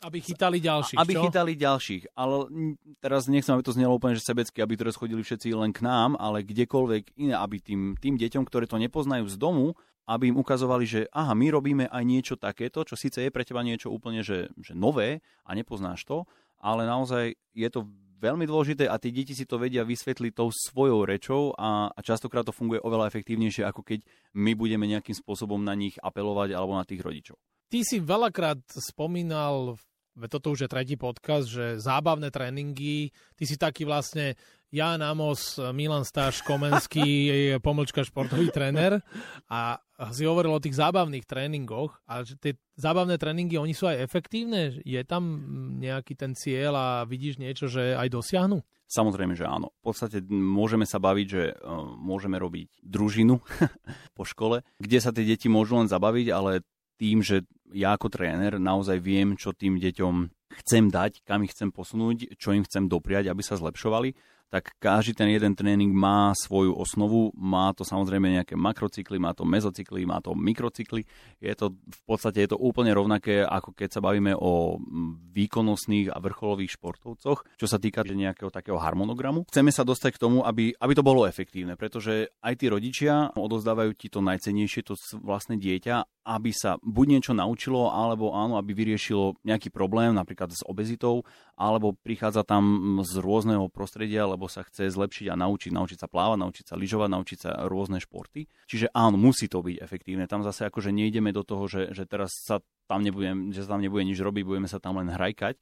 aby 0.00 0.18
chytali 0.18 0.58
ďalších, 0.58 0.98
Aby 0.98 1.12
čo? 1.14 1.22
chytali 1.28 1.52
ďalších, 1.54 2.02
ale 2.16 2.48
teraz 2.98 3.28
nechcem, 3.28 3.52
aby 3.54 3.62
to 3.62 3.76
znelo 3.76 3.94
úplne 3.94 4.16
že 4.16 4.24
sebecky, 4.24 4.58
aby 4.64 4.74
teraz 4.80 4.96
chodili 4.96 5.20
všetci 5.20 5.52
len 5.54 5.70
k 5.70 5.84
nám, 5.84 6.16
ale 6.16 6.42
kdekoľvek 6.42 7.14
iné, 7.20 7.36
aby 7.36 7.60
tým, 7.60 7.94
tým 8.00 8.16
deťom, 8.16 8.42
ktoré 8.48 8.64
to 8.64 8.80
nepoznajú 8.80 9.28
z 9.28 9.36
domu, 9.36 9.76
aby 10.04 10.32
im 10.32 10.40
ukazovali, 10.40 10.84
že 10.84 11.00
aha, 11.12 11.32
my 11.32 11.46
robíme 11.48 11.84
aj 11.88 12.04
niečo 12.04 12.34
takéto, 12.36 12.84
čo 12.84 12.96
síce 12.96 13.24
je 13.24 13.32
pre 13.32 13.44
teba 13.44 13.64
niečo 13.64 13.88
úplne 13.88 14.20
že, 14.20 14.52
že 14.60 14.76
nové 14.76 15.24
a 15.44 15.56
nepoznáš 15.56 16.04
to, 16.04 16.28
ale 16.60 16.84
naozaj 16.84 17.36
je 17.56 17.68
to 17.72 17.88
veľmi 18.24 18.48
dôležité 18.48 18.88
a 18.88 18.96
tie 18.96 19.12
deti 19.12 19.36
si 19.36 19.44
to 19.44 19.60
vedia 19.60 19.84
vysvetliť 19.84 20.32
tou 20.32 20.48
svojou 20.48 21.04
rečou 21.04 21.52
a, 21.60 21.92
a 21.92 22.00
častokrát 22.00 22.44
to 22.48 22.56
funguje 22.56 22.80
oveľa 22.80 23.12
efektívnejšie, 23.12 23.68
ako 23.68 23.84
keď 23.84 24.00
my 24.32 24.56
budeme 24.56 24.88
nejakým 24.88 25.12
spôsobom 25.12 25.60
na 25.60 25.76
nich 25.76 26.00
apelovať 26.00 26.56
alebo 26.56 26.72
na 26.72 26.88
tých 26.88 27.04
rodičov. 27.04 27.36
Ty 27.68 27.80
si 27.84 28.00
veľakrát 28.00 28.64
spomínal, 28.80 29.76
toto 30.30 30.54
už 30.54 30.66
je 30.66 30.68
tretí 30.70 30.94
podcast, 30.94 31.50
že 31.50 31.82
zábavné 31.82 32.30
tréningy, 32.30 33.10
ty 33.34 33.44
si 33.44 33.58
taký 33.58 33.82
vlastne 33.82 34.38
Jan 34.74 35.02
Amos, 35.02 35.58
Milan 35.70 36.02
Stáš, 36.02 36.42
Komenský, 36.42 37.30
pomlčka 37.66 38.02
športový 38.02 38.50
tréner 38.50 39.02
a 39.46 39.78
si 40.10 40.26
hovoril 40.26 40.50
o 40.50 40.62
tých 40.62 40.74
zábavných 40.74 41.22
tréningoch 41.22 42.02
a 42.10 42.26
že 42.26 42.34
tie 42.34 42.52
zábavné 42.74 43.14
tréningy, 43.14 43.54
oni 43.54 43.70
sú 43.70 43.86
aj 43.86 44.02
efektívne? 44.02 44.82
Je 44.82 44.98
tam 45.06 45.22
nejaký 45.78 46.18
ten 46.18 46.34
cieľ 46.34 46.74
a 46.74 46.86
vidíš 47.06 47.38
niečo, 47.38 47.70
že 47.70 47.94
aj 47.94 48.10
dosiahnu? 48.10 48.58
Samozrejme, 48.90 49.38
že 49.38 49.46
áno. 49.46 49.70
V 49.82 49.94
podstate 49.94 50.22
môžeme 50.28 50.84
sa 50.84 50.98
baviť, 50.98 51.26
že 51.26 51.42
uh, 51.54 51.82
môžeme 51.98 52.36
robiť 52.36 52.82
družinu 52.82 53.38
po 54.18 54.24
škole, 54.26 54.66
kde 54.82 54.98
sa 54.98 55.14
tie 55.14 55.22
deti 55.22 55.46
môžu 55.46 55.78
len 55.78 55.86
zabaviť, 55.86 56.26
ale 56.34 56.66
tým, 56.98 57.22
že 57.22 57.42
ja 57.74 57.98
ako 57.98 58.06
tréner 58.08 58.62
naozaj 58.62 59.02
viem, 59.02 59.34
čo 59.34 59.50
tým 59.50 59.82
deťom 59.82 60.14
chcem 60.62 60.86
dať, 60.88 61.26
kam 61.26 61.42
ich 61.42 61.50
chcem 61.50 61.74
posunúť, 61.74 62.38
čo 62.38 62.54
im 62.54 62.62
chcem 62.62 62.86
dopriať, 62.86 63.26
aby 63.26 63.42
sa 63.42 63.58
zlepšovali, 63.58 64.14
tak 64.54 64.78
každý 64.78 65.18
ten 65.18 65.34
jeden 65.34 65.58
tréning 65.58 65.90
má 65.90 66.30
svoju 66.38 66.78
osnovu, 66.78 67.34
má 67.34 67.74
to 67.74 67.82
samozrejme 67.82 68.38
nejaké 68.38 68.54
makrocykly, 68.54 69.18
má 69.18 69.34
to 69.34 69.42
mezocykly, 69.42 70.06
má 70.06 70.22
to 70.22 70.30
mikrocykly. 70.38 71.02
Je 71.42 71.50
to 71.58 71.74
v 71.74 72.00
podstate 72.06 72.46
je 72.46 72.54
to 72.54 72.58
úplne 72.62 72.94
rovnaké, 72.94 73.42
ako 73.42 73.74
keď 73.74 73.98
sa 73.98 74.00
bavíme 74.00 74.30
o 74.38 74.78
výkonnostných 75.34 76.14
a 76.14 76.22
vrcholových 76.22 76.78
športovcoch, 76.78 77.42
čo 77.58 77.66
sa 77.66 77.82
týka 77.82 78.06
nejakého 78.06 78.54
takého 78.54 78.78
harmonogramu. 78.78 79.42
Chceme 79.50 79.74
sa 79.74 79.82
dostať 79.82 80.14
k 80.14 80.22
tomu, 80.22 80.46
aby, 80.46 80.70
aby 80.78 80.92
to 80.94 81.02
bolo 81.02 81.26
efektívne, 81.26 81.74
pretože 81.74 82.30
aj 82.38 82.54
tí 82.54 82.70
rodičia 82.70 83.34
odozdávajú 83.34 83.90
ti 83.98 84.06
to 84.06 84.22
najcenejšie, 84.22 84.86
to 84.86 84.94
vlastné 85.18 85.58
dieťa 85.58 86.14
aby 86.24 86.50
sa 86.56 86.80
buď 86.80 87.06
niečo 87.06 87.32
naučilo, 87.36 87.92
alebo 87.92 88.32
áno, 88.32 88.56
aby 88.56 88.72
vyriešilo 88.72 89.36
nejaký 89.44 89.68
problém, 89.68 90.16
napríklad 90.16 90.56
s 90.56 90.64
obezitou, 90.64 91.28
alebo 91.52 91.92
prichádza 91.92 92.42
tam 92.48 92.96
z 93.04 93.20
rôzneho 93.20 93.68
prostredia, 93.68 94.24
lebo 94.24 94.43
sa 94.46 94.64
chce 94.64 94.90
zlepšiť 94.92 95.32
a 95.32 95.38
naučiť, 95.38 95.72
naučiť 95.74 95.98
sa 96.00 96.08
plávať, 96.08 96.38
naučiť 96.40 96.64
sa 96.70 96.74
lyžovať, 96.78 97.08
naučiť 97.10 97.38
sa 97.38 97.50
rôzne 97.66 97.98
športy. 97.98 98.46
Čiže 98.70 98.92
áno, 98.94 99.16
musí 99.18 99.50
to 99.50 99.64
byť 99.64 99.76
efektívne. 99.80 100.24
Tam 100.30 100.44
zase 100.46 100.68
akože 100.68 100.94
nejdeme 100.94 101.34
do 101.34 101.42
toho, 101.42 101.66
že, 101.66 101.92
že 101.92 102.04
teraz 102.08 102.32
sa 102.34 102.60
tam 102.86 103.00
nebudem, 103.00 103.50
že 103.50 103.64
sa 103.64 103.76
tam 103.76 103.82
nebude 103.82 104.04
nič 104.04 104.20
robiť, 104.20 104.42
budeme 104.44 104.68
sa 104.68 104.78
tam 104.78 105.00
len 105.00 105.08
hrajkať. 105.08 105.56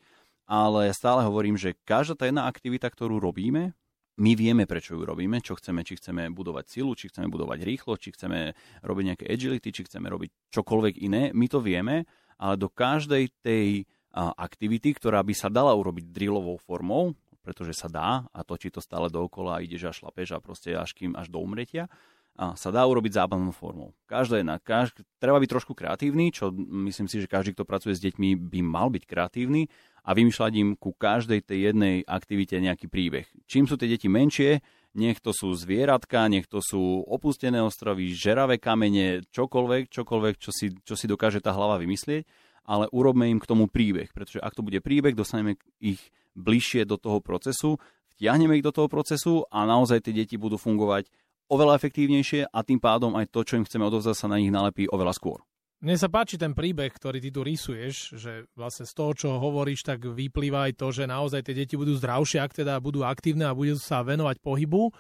Ale 0.50 0.90
stále 0.90 1.23
hovorím, 1.23 1.54
že 1.54 1.78
každá 1.87 2.18
tá 2.18 2.25
jedna 2.26 2.50
aktivita, 2.50 2.90
ktorú 2.90 3.23
robíme, 3.23 3.78
my 4.21 4.33
vieme, 4.37 4.68
prečo 4.68 4.92
ju 4.92 5.09
robíme, 5.09 5.40
čo 5.40 5.56
chceme, 5.56 5.80
či 5.88 5.97
chceme 5.97 6.28
budovať 6.28 6.64
silu, 6.68 6.92
či 6.92 7.09
chceme 7.09 7.33
budovať 7.33 7.64
rýchlo, 7.64 7.97
či 7.97 8.12
chceme 8.12 8.52
robiť 8.85 9.04
nejaké 9.09 9.25
agility, 9.25 9.73
či 9.73 9.88
chceme 9.88 10.12
robiť 10.12 10.52
čokoľvek 10.52 10.95
iné. 11.00 11.33
My 11.33 11.49
to 11.49 11.64
vieme, 11.64 12.04
ale 12.37 12.61
do 12.61 12.68
každej 12.68 13.33
tej 13.40 13.88
aktivity, 14.12 14.92
ktorá 14.92 15.25
by 15.25 15.33
sa 15.33 15.49
dala 15.49 15.73
urobiť 15.73 16.12
drillovou 16.12 16.61
formou, 16.61 17.16
pretože 17.42 17.75
sa 17.75 17.90
dá 17.90 18.25
a 18.30 18.40
točí 18.46 18.70
to 18.70 18.78
stále 18.78 19.11
dookola 19.11 19.58
a 19.58 19.62
ideš 19.62 19.90
a 19.90 19.92
šlapeš 19.92 20.32
a 20.32 20.42
proste 20.42 20.72
až 20.72 20.94
kým 20.94 21.18
až 21.18 21.28
do 21.28 21.42
umretia, 21.42 21.90
a 22.32 22.56
sa 22.56 22.72
dá 22.72 22.80
urobiť 22.88 23.12
zábavnou 23.12 23.52
formou. 23.52 23.92
Každá 24.08 24.40
jedna, 24.40 24.56
každ- 24.56 25.04
treba 25.20 25.37
byť 25.37 25.50
trošku 25.52 25.76
kreatívny, 25.76 26.32
čo 26.32 26.49
myslím 26.88 27.04
si, 27.04 27.20
že 27.20 27.28
každý, 27.28 27.52
kto 27.52 27.68
pracuje 27.68 27.92
s 27.92 28.00
deťmi, 28.00 28.40
by 28.49 28.61
mal 28.64 28.88
byť 28.88 29.04
kreatívny 29.04 29.68
a 30.08 30.16
vymýšľať 30.16 30.52
im 30.56 30.72
ku 30.80 30.96
každej 30.96 31.44
tej 31.44 31.58
jednej 31.72 32.00
aktivite 32.08 32.56
nejaký 32.56 32.88
príbeh. 32.88 33.28
Čím 33.44 33.68
sú 33.68 33.76
tie 33.76 33.84
deti 33.84 34.08
menšie, 34.08 34.64
nech 34.96 35.20
to 35.20 35.37
sú 35.37 35.52
zvieratka, 35.52 36.25
nech 36.32 36.49
to 36.49 36.64
sú 36.64 37.04
opustené 37.04 37.61
ostrovy, 37.61 38.12
žeravé 38.16 38.56
kamene, 38.56 39.25
čokoľvek, 39.28 39.92
čokoľvek, 39.92 40.34
čo 40.40 40.50
si, 40.56 40.72
čo 40.84 40.96
si 40.96 41.04
dokáže 41.04 41.44
tá 41.44 41.52
hlava 41.52 41.76
vymyslieť, 41.80 42.25
ale 42.64 42.88
urobme 42.96 43.28
im 43.28 43.40
k 43.42 43.49
tomu 43.49 43.68
príbeh, 43.68 44.08
pretože 44.14 44.40
ak 44.40 44.56
to 44.56 44.64
bude 44.64 44.80
príbeh, 44.80 45.12
dostaneme 45.12 45.61
ich 45.84 46.00
bližšie 46.36 46.88
do 46.88 46.96
toho 46.96 47.20
procesu, 47.20 47.80
vtiahneme 48.16 48.58
ich 48.58 48.66
do 48.66 48.72
toho 48.72 48.88
procesu 48.88 49.44
a 49.48 49.64
naozaj 49.64 50.04
tie 50.04 50.14
deti 50.14 50.36
budú 50.36 50.56
fungovať 50.56 51.08
oveľa 51.52 51.76
efektívnejšie 51.76 52.48
a 52.48 52.58
tým 52.64 52.80
pádom 52.80 53.12
aj 53.18 53.28
to, 53.28 53.44
čo 53.44 53.60
im 53.60 53.66
chceme 53.68 53.84
odovzdať, 53.84 54.16
sa 54.16 54.30
na 54.30 54.40
nich 54.40 54.48
nalepí 54.48 54.88
oveľa 54.88 55.12
skôr. 55.12 55.44
Mne 55.82 55.98
sa 55.98 56.06
páči 56.06 56.38
ten 56.38 56.54
príbeh, 56.54 56.94
ktorý 56.94 57.18
ty 57.18 57.34
tu 57.34 57.42
rysuješ, 57.42 58.14
že 58.14 58.46
vlastne 58.54 58.86
z 58.86 58.94
toho, 58.94 59.12
čo 59.18 59.28
hovoríš, 59.42 59.82
tak 59.82 60.06
vyplýva 60.06 60.70
aj 60.70 60.78
to, 60.78 60.94
že 60.94 61.10
naozaj 61.10 61.42
tie 61.42 61.58
deti 61.58 61.74
budú 61.74 61.98
zdravšie, 61.98 62.38
ak 62.38 62.62
teda 62.62 62.78
budú 62.78 63.02
aktívne 63.02 63.50
a 63.50 63.56
budú 63.56 63.74
sa 63.74 64.06
venovať 64.06 64.38
pohybu. 64.38 64.94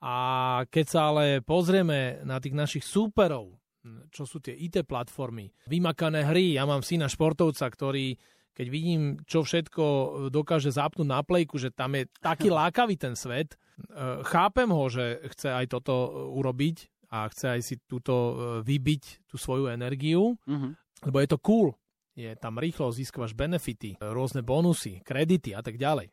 A 0.00 0.16
keď 0.72 0.86
sa 0.88 1.00
ale 1.12 1.44
pozrieme 1.44 2.24
na 2.24 2.40
tých 2.40 2.56
našich 2.56 2.80
súperov, 2.80 3.60
čo 4.08 4.24
sú 4.24 4.40
tie 4.40 4.56
IT 4.56 4.88
platformy, 4.88 5.52
vymakané 5.68 6.24
hry. 6.24 6.56
Ja 6.56 6.64
mám 6.64 6.80
syna 6.80 7.12
športovca, 7.12 7.68
ktorý 7.68 8.16
keď 8.52 8.66
vidím, 8.68 9.16
čo 9.24 9.42
všetko 9.42 9.84
dokáže 10.28 10.72
zapnúť 10.72 11.08
na 11.08 11.20
plejku, 11.24 11.56
že 11.56 11.72
tam 11.72 11.96
je 11.96 12.08
taký 12.20 12.52
lákavý 12.58 13.00
ten 13.00 13.16
svet, 13.16 13.56
e, 13.56 13.56
chápem 14.28 14.68
ho, 14.68 14.84
že 14.92 15.24
chce 15.32 15.48
aj 15.52 15.66
toto 15.72 15.94
urobiť 16.36 17.08
a 17.12 17.28
chce 17.28 17.46
aj 17.58 17.60
si 17.64 17.74
túto 17.84 18.14
e, 18.14 18.32
vybiť 18.64 19.28
tú 19.28 19.36
svoju 19.40 19.72
energiu, 19.72 20.36
uh-huh. 20.36 20.72
lebo 21.08 21.16
je 21.20 21.28
to 21.28 21.38
cool. 21.40 21.68
Je 22.12 22.36
tam 22.36 22.60
rýchlo, 22.60 22.92
získavaš 22.92 23.32
benefity, 23.32 23.96
rôzne 23.96 24.44
bonusy, 24.44 25.00
kredity 25.00 25.56
a 25.56 25.64
tak 25.64 25.80
ďalej. 25.80 26.12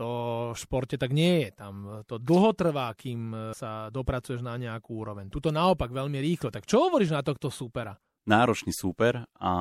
To 0.00 0.08
v 0.50 0.58
športe 0.58 0.96
tak 0.96 1.12
nie 1.14 1.46
je. 1.46 1.48
Tam 1.54 2.02
to 2.08 2.18
dlho 2.18 2.56
trvá, 2.56 2.90
kým 2.96 3.52
sa 3.54 3.92
dopracuješ 3.94 4.42
na 4.42 4.58
nejakú 4.58 5.04
úroveň. 5.04 5.30
Tuto 5.30 5.54
naopak 5.54 5.92
veľmi 5.92 6.18
rýchlo. 6.18 6.50
Tak 6.50 6.66
čo 6.66 6.88
hovoríš 6.88 7.14
na 7.14 7.22
tohto 7.22 7.46
súpera? 7.46 7.94
Náročný 8.24 8.72
súper 8.72 9.22
a 9.38 9.52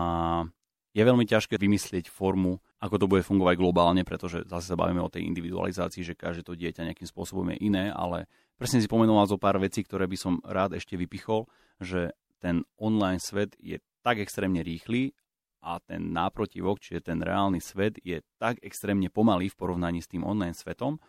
je 0.93 1.01
veľmi 1.01 1.25
ťažké 1.25 1.57
vymyslieť 1.57 2.05
formu, 2.07 2.61
ako 2.77 2.95
to 3.01 3.09
bude 3.09 3.25
fungovať 3.25 3.57
globálne, 3.57 4.05
pretože 4.05 4.45
zase 4.45 4.69
sa 4.69 4.77
bavíme 4.77 5.01
o 5.01 5.09
tej 5.09 5.25
individualizácii, 5.25 6.05
že 6.05 6.13
každé 6.13 6.45
to 6.45 6.53
dieťa 6.53 6.85
nejakým 6.85 7.09
spôsobom 7.09 7.49
je 7.53 7.65
iné, 7.65 7.89
ale 7.89 8.29
presne 8.61 8.77
si 8.77 8.85
spomenul 8.85 9.25
zo 9.25 9.41
pár 9.41 9.57
vecí, 9.57 9.81
ktoré 9.81 10.05
by 10.05 10.17
som 10.17 10.37
rád 10.45 10.77
ešte 10.77 10.93
vypichol, 10.93 11.49
že 11.81 12.13
ten 12.37 12.61
online 12.77 13.17
svet 13.17 13.57
je 13.57 13.81
tak 14.05 14.21
extrémne 14.21 14.61
rýchly 14.61 15.17
a 15.63 15.81
ten 15.81 16.13
náprotivok, 16.13 16.77
čiže 16.77 17.09
ten 17.09 17.23
reálny 17.23 17.63
svet 17.63 17.97
je 18.03 18.21
tak 18.37 18.59
extrémne 18.61 19.07
pomalý 19.09 19.49
v 19.49 19.57
porovnaní 19.57 20.03
s 20.03 20.11
tým 20.11 20.21
online 20.21 20.53
svetom, 20.53 21.01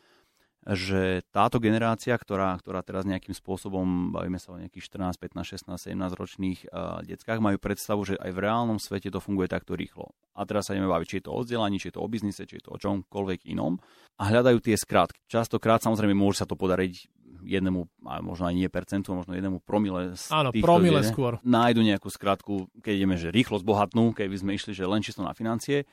že 0.65 1.21
táto 1.29 1.61
generácia, 1.61 2.17
ktorá, 2.17 2.57
ktorá 2.57 2.81
teraz 2.81 3.05
nejakým 3.05 3.37
spôsobom, 3.37 4.17
bavíme 4.17 4.41
sa 4.41 4.57
o 4.57 4.61
nejakých 4.61 4.89
14, 4.97 5.21
15, 5.21 5.77
16, 5.77 5.93
17 5.93 6.17
ročných 6.17 6.59
uh, 6.73 7.05
deckách, 7.05 7.45
majú 7.45 7.61
predstavu, 7.61 8.01
že 8.09 8.17
aj 8.17 8.33
v 8.33 8.43
reálnom 8.49 8.81
svete 8.81 9.13
to 9.13 9.21
funguje 9.21 9.45
takto 9.45 9.77
rýchlo. 9.77 10.17
A 10.33 10.49
teraz 10.49 10.67
sa 10.67 10.73
ideme 10.73 10.89
baviť, 10.89 11.07
či 11.07 11.17
je 11.21 11.25
to 11.29 11.37
o 11.37 11.45
vzdelaní, 11.45 11.77
či 11.77 11.93
je 11.93 12.01
to 12.01 12.03
o 12.03 12.09
biznise, 12.09 12.49
či 12.49 12.57
je 12.57 12.65
to 12.65 12.73
o 12.73 12.81
čomkoľvek 12.81 13.45
inom. 13.53 13.77
A 14.17 14.33
hľadajú 14.33 14.65
tie 14.65 14.81
skrátky. 14.81 15.21
Častokrát 15.29 15.85
samozrejme 15.85 16.17
môže 16.17 16.41
sa 16.41 16.49
to 16.49 16.57
podariť 16.57 17.13
jednému, 17.45 18.09
a 18.09 18.25
možno 18.25 18.49
aj 18.49 18.57
nie 18.57 18.69
percentu, 18.73 19.13
možno 19.13 19.37
jednému 19.37 19.61
promile 19.69 20.17
z 20.17 20.33
Áno, 20.33 20.49
týchto, 20.49 20.65
promile 20.65 21.05
skôr. 21.05 21.37
Nájdu 21.45 21.85
nejakú 21.85 22.09
skratku, 22.09 22.73
keď 22.81 22.93
ideme, 22.97 23.17
že 23.21 23.29
rýchlo 23.29 23.61
zbohatnú, 23.61 24.17
keby 24.17 24.33
sme 24.41 24.57
išli, 24.57 24.73
že 24.73 24.89
len 24.89 25.05
čisto 25.05 25.21
na 25.21 25.37
financie, 25.37 25.85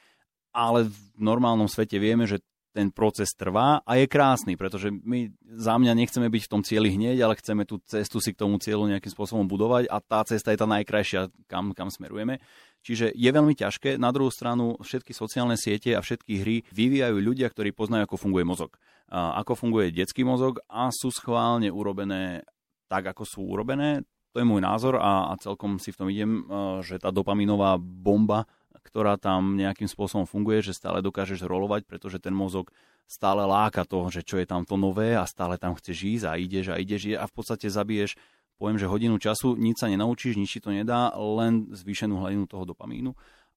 ale 0.56 0.88
v 0.88 0.96
normálnom 1.20 1.68
svete 1.68 2.00
vieme, 2.00 2.24
že 2.28 2.44
ten 2.72 2.88
proces 2.90 3.36
trvá 3.36 3.84
a 3.84 4.00
je 4.00 4.08
krásny, 4.08 4.56
pretože 4.56 4.92
my 4.92 5.32
za 5.44 5.76
mňa 5.76 5.92
nechceme 5.92 6.32
byť 6.32 6.44
v 6.48 6.52
tom 6.52 6.62
cieli 6.64 6.96
hneď, 6.96 7.20
ale 7.20 7.36
chceme 7.36 7.68
tú 7.68 7.84
cestu 7.84 8.24
si 8.24 8.32
k 8.32 8.40
tomu 8.40 8.58
cieľu 8.64 8.88
nejakým 8.88 9.12
spôsobom 9.12 9.44
budovať 9.46 9.92
a 9.92 10.00
tá 10.00 10.24
cesta 10.24 10.56
je 10.56 10.60
tá 10.60 10.68
najkrajšia, 10.68 11.28
kam, 11.52 11.76
kam 11.76 11.92
smerujeme. 11.92 12.40
Čiže 12.82 13.14
je 13.14 13.30
veľmi 13.30 13.54
ťažké. 13.54 14.02
Na 14.02 14.10
druhú 14.10 14.34
stranu 14.34 14.80
všetky 14.82 15.14
sociálne 15.14 15.60
siete 15.60 15.94
a 15.94 16.02
všetky 16.02 16.34
hry 16.42 16.56
vyvíjajú 16.74 17.18
ľudia, 17.22 17.52
ktorí 17.52 17.76
poznajú, 17.76 18.10
ako 18.10 18.18
funguje 18.18 18.48
mozog. 18.48 18.80
A 19.12 19.38
ako 19.44 19.54
funguje 19.68 19.94
detský 19.94 20.26
mozog 20.26 20.64
a 20.66 20.90
sú 20.90 21.14
schválne 21.14 21.70
urobené 21.70 22.48
tak, 22.90 23.12
ako 23.12 23.24
sú 23.28 23.40
urobené. 23.46 24.08
To 24.32 24.40
je 24.40 24.48
môj 24.48 24.64
názor 24.64 24.96
a, 24.96 25.30
a 25.30 25.36
celkom 25.36 25.76
si 25.76 25.92
v 25.92 26.00
tom 26.00 26.08
idem, 26.08 26.48
že 26.82 26.98
tá 27.04 27.12
dopaminová 27.12 27.76
bomba 27.78 28.48
ktorá 28.82 29.18
tam 29.18 29.58
nejakým 29.58 29.88
spôsobom 29.88 30.26
funguje, 30.26 30.66
že 30.66 30.78
stále 30.78 31.00
dokážeš 31.06 31.46
rolovať, 31.46 31.86
pretože 31.86 32.18
ten 32.18 32.34
mozog 32.34 32.74
stále 33.06 33.44
láka 33.44 33.84
to, 33.84 34.08
že 34.08 34.24
čo 34.24 34.40
je 34.40 34.48
tam 34.48 34.64
to 34.64 34.80
nové 34.80 35.14
a 35.14 35.28
stále 35.28 35.60
tam 35.60 35.76
chceš 35.76 36.22
ísť 36.22 36.26
a 36.28 36.34
ideš 36.40 36.66
a 36.72 36.80
ideš. 36.80 37.16
A 37.20 37.28
v 37.28 37.34
podstate 37.34 37.68
zabiješ, 37.68 38.16
poviem, 38.56 38.80
že 38.80 38.88
hodinu 38.88 39.20
času, 39.20 39.60
nič 39.60 39.82
sa 39.82 39.92
nenaučíš, 39.92 40.40
nič 40.40 40.58
ti 40.58 40.62
to 40.64 40.72
nedá, 40.72 41.12
len 41.18 41.70
zvýšenú 41.74 42.22
hladinu 42.22 42.48
toho 42.48 42.64
dopamínu 42.64 43.12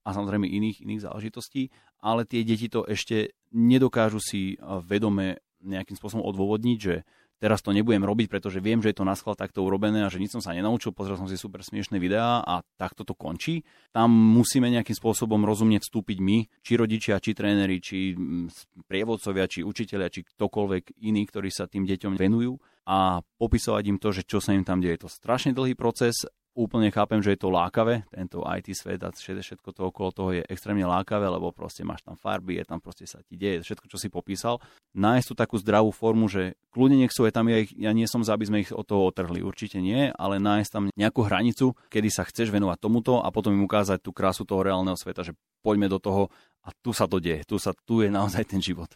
a 0.05 0.09
samozrejme 0.13 0.45
iných, 0.45 0.85
iných 0.85 1.05
záležitostí, 1.09 1.73
ale 2.05 2.29
tie 2.29 2.45
deti 2.45 2.69
to 2.69 2.85
ešte 2.85 3.33
nedokážu 3.55 4.21
si 4.21 4.61
vedome 4.85 5.41
nejakým 5.65 5.97
spôsobom 5.97 6.21
odôvodniť, 6.29 6.79
že 6.79 7.09
teraz 7.45 7.61
to 7.61 7.77
nebudem 7.77 8.01
robiť, 8.01 8.33
pretože 8.33 8.65
viem, 8.65 8.81
že 8.81 8.97
je 8.97 8.97
to 8.97 9.05
na 9.05 9.13
schvál 9.13 9.37
takto 9.37 9.61
urobené 9.61 10.01
a 10.01 10.09
že 10.09 10.17
nič 10.17 10.33
som 10.33 10.41
sa 10.41 10.57
nenaučil, 10.57 10.97
pozrel 10.97 11.21
som 11.21 11.29
si 11.29 11.37
super 11.37 11.61
smiešné 11.61 12.01
videá 12.01 12.41
a 12.41 12.65
takto 12.81 13.05
to 13.05 13.13
končí. 13.13 13.69
Tam 13.93 14.09
musíme 14.09 14.73
nejakým 14.73 14.97
spôsobom 14.97 15.45
rozumne 15.45 15.77
vstúpiť 15.77 16.25
my, 16.25 16.49
či 16.65 16.73
rodičia, 16.81 17.21
či 17.21 17.37
tréneri, 17.37 17.85
či 17.85 18.17
mm, 18.17 18.89
prievodcovia, 18.89 19.45
či 19.45 19.61
učiteľia, 19.61 20.09
či 20.09 20.25
ktokoľvek 20.25 21.05
iný, 21.05 21.29
ktorí 21.29 21.53
sa 21.53 21.69
tým 21.69 21.85
deťom 21.85 22.17
venujú 22.17 22.57
a 22.89 23.21
popisovať 23.21 23.85
im 23.93 23.99
to, 24.01 24.09
že 24.17 24.25
čo 24.25 24.41
sa 24.41 24.57
im 24.57 24.65
tam 24.65 24.81
deje. 24.81 24.97
Je 24.97 25.03
to 25.05 25.13
strašne 25.13 25.53
dlhý 25.53 25.77
proces 25.77 26.25
úplne 26.55 26.89
chápem, 26.95 27.19
že 27.19 27.35
je 27.35 27.41
to 27.43 27.51
lákavé, 27.51 28.07
tento 28.15 28.41
IT 28.47 28.71
svet 28.79 29.03
a 29.03 29.11
všetko 29.11 29.75
to 29.75 29.91
okolo 29.91 30.11
toho 30.15 30.31
je 30.39 30.43
extrémne 30.47 30.87
lákavé, 30.87 31.27
lebo 31.27 31.51
proste 31.51 31.83
máš 31.83 32.07
tam 32.07 32.15
farby, 32.15 32.63
je 32.63 32.65
tam 32.65 32.79
proste 32.79 33.05
sa 33.11 33.19
ti 33.27 33.35
deje, 33.35 33.67
všetko, 33.67 33.87
čo 33.91 33.99
si 33.99 34.09
popísal. 34.09 34.63
Nájsť 34.95 35.27
tú 35.27 35.35
takú 35.35 35.57
zdravú 35.59 35.91
formu, 35.91 36.31
že 36.31 36.55
kľudne 36.71 37.03
nech 37.03 37.13
sú 37.13 37.27
aj 37.27 37.35
tam, 37.35 37.51
ja, 37.51 37.59
ich, 37.59 37.75
ja 37.75 37.91
nie 37.91 38.07
som 38.07 38.23
za, 38.23 38.39
aby 38.39 38.47
sme 38.47 38.63
ich 38.63 38.71
od 38.71 38.87
toho 38.87 39.11
otrhli, 39.11 39.43
určite 39.43 39.83
nie, 39.83 40.15
ale 40.15 40.39
nájsť 40.39 40.71
tam 40.71 40.85
nejakú 40.95 41.27
hranicu, 41.27 41.75
kedy 41.91 42.09
sa 42.09 42.23
chceš 42.25 42.55
venovať 42.55 42.79
tomuto 42.79 43.19
a 43.19 43.29
potom 43.35 43.53
im 43.53 43.67
ukázať 43.67 43.99
tú 44.01 44.15
krásu 44.15 44.47
toho 44.47 44.63
reálneho 44.63 44.95
sveta, 44.95 45.27
že 45.27 45.35
poďme 45.61 45.91
do 45.91 45.99
toho 45.99 46.31
a 46.63 46.71
tu 46.71 46.95
sa 46.95 47.11
to 47.11 47.19
deje, 47.19 47.43
tu, 47.45 47.59
sa, 47.59 47.75
tu 47.75 48.01
je 48.01 48.09
naozaj 48.09 48.47
ten 48.47 48.63
život. 48.63 48.89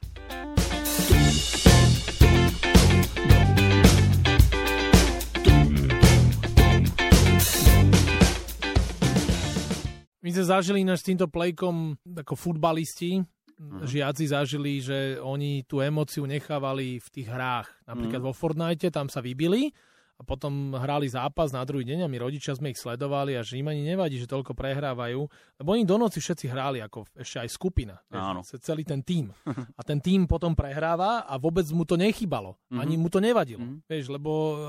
My 10.28 10.36
sme 10.36 10.44
zažili 10.44 10.84
ináč 10.84 11.00
s 11.00 11.08
týmto 11.08 11.24
plejkom 11.24 11.96
ako 12.04 12.36
futbalisti, 12.36 13.16
uh-huh. 13.16 13.80
žiaci 13.80 14.28
zažili, 14.28 14.76
že 14.76 15.16
oni 15.16 15.64
tú 15.64 15.80
emociu 15.80 16.28
nechávali 16.28 17.00
v 17.00 17.08
tých 17.08 17.32
hrách. 17.32 17.64
Napríklad 17.88 18.20
uh-huh. 18.20 18.36
vo 18.36 18.36
Fortnite 18.36 18.92
tam 18.92 19.08
sa 19.08 19.24
vybili 19.24 19.72
a 20.20 20.22
potom 20.28 20.76
hrali 20.76 21.08
zápas 21.08 21.48
na 21.48 21.64
druhý 21.64 21.88
deň 21.88 22.04
a 22.04 22.12
my 22.12 22.18
rodičia 22.20 22.52
sme 22.52 22.74
ich 22.74 22.76
sledovali 22.76 23.38
a 23.38 23.46
že 23.46 23.56
im 23.56 23.72
ani 23.72 23.88
nevadí, 23.88 24.20
že 24.20 24.28
toľko 24.28 24.52
prehrávajú, 24.52 25.20
lebo 25.64 25.68
oni 25.72 25.88
do 25.88 25.96
noci 25.96 26.20
všetci 26.20 26.44
hrali 26.52 26.84
ako 26.84 27.08
ešte 27.16 27.38
aj 27.38 27.48
skupina. 27.48 27.96
Áno. 28.12 28.44
Celý 28.44 28.84
ten 28.84 29.00
tím. 29.00 29.32
A 29.48 29.80
ten 29.80 29.96
tím 29.96 30.28
potom 30.28 30.52
prehráva 30.52 31.24
a 31.24 31.40
vôbec 31.40 31.64
mu 31.72 31.88
to 31.88 31.96
nechybalo. 31.96 32.60
Mm-hmm. 32.68 32.80
Ani 32.84 32.94
mu 33.00 33.08
to 33.08 33.22
nevadilo. 33.22 33.64
Mm-hmm. 33.64 33.88
Vieš, 33.88 34.12
lebo 34.12 34.60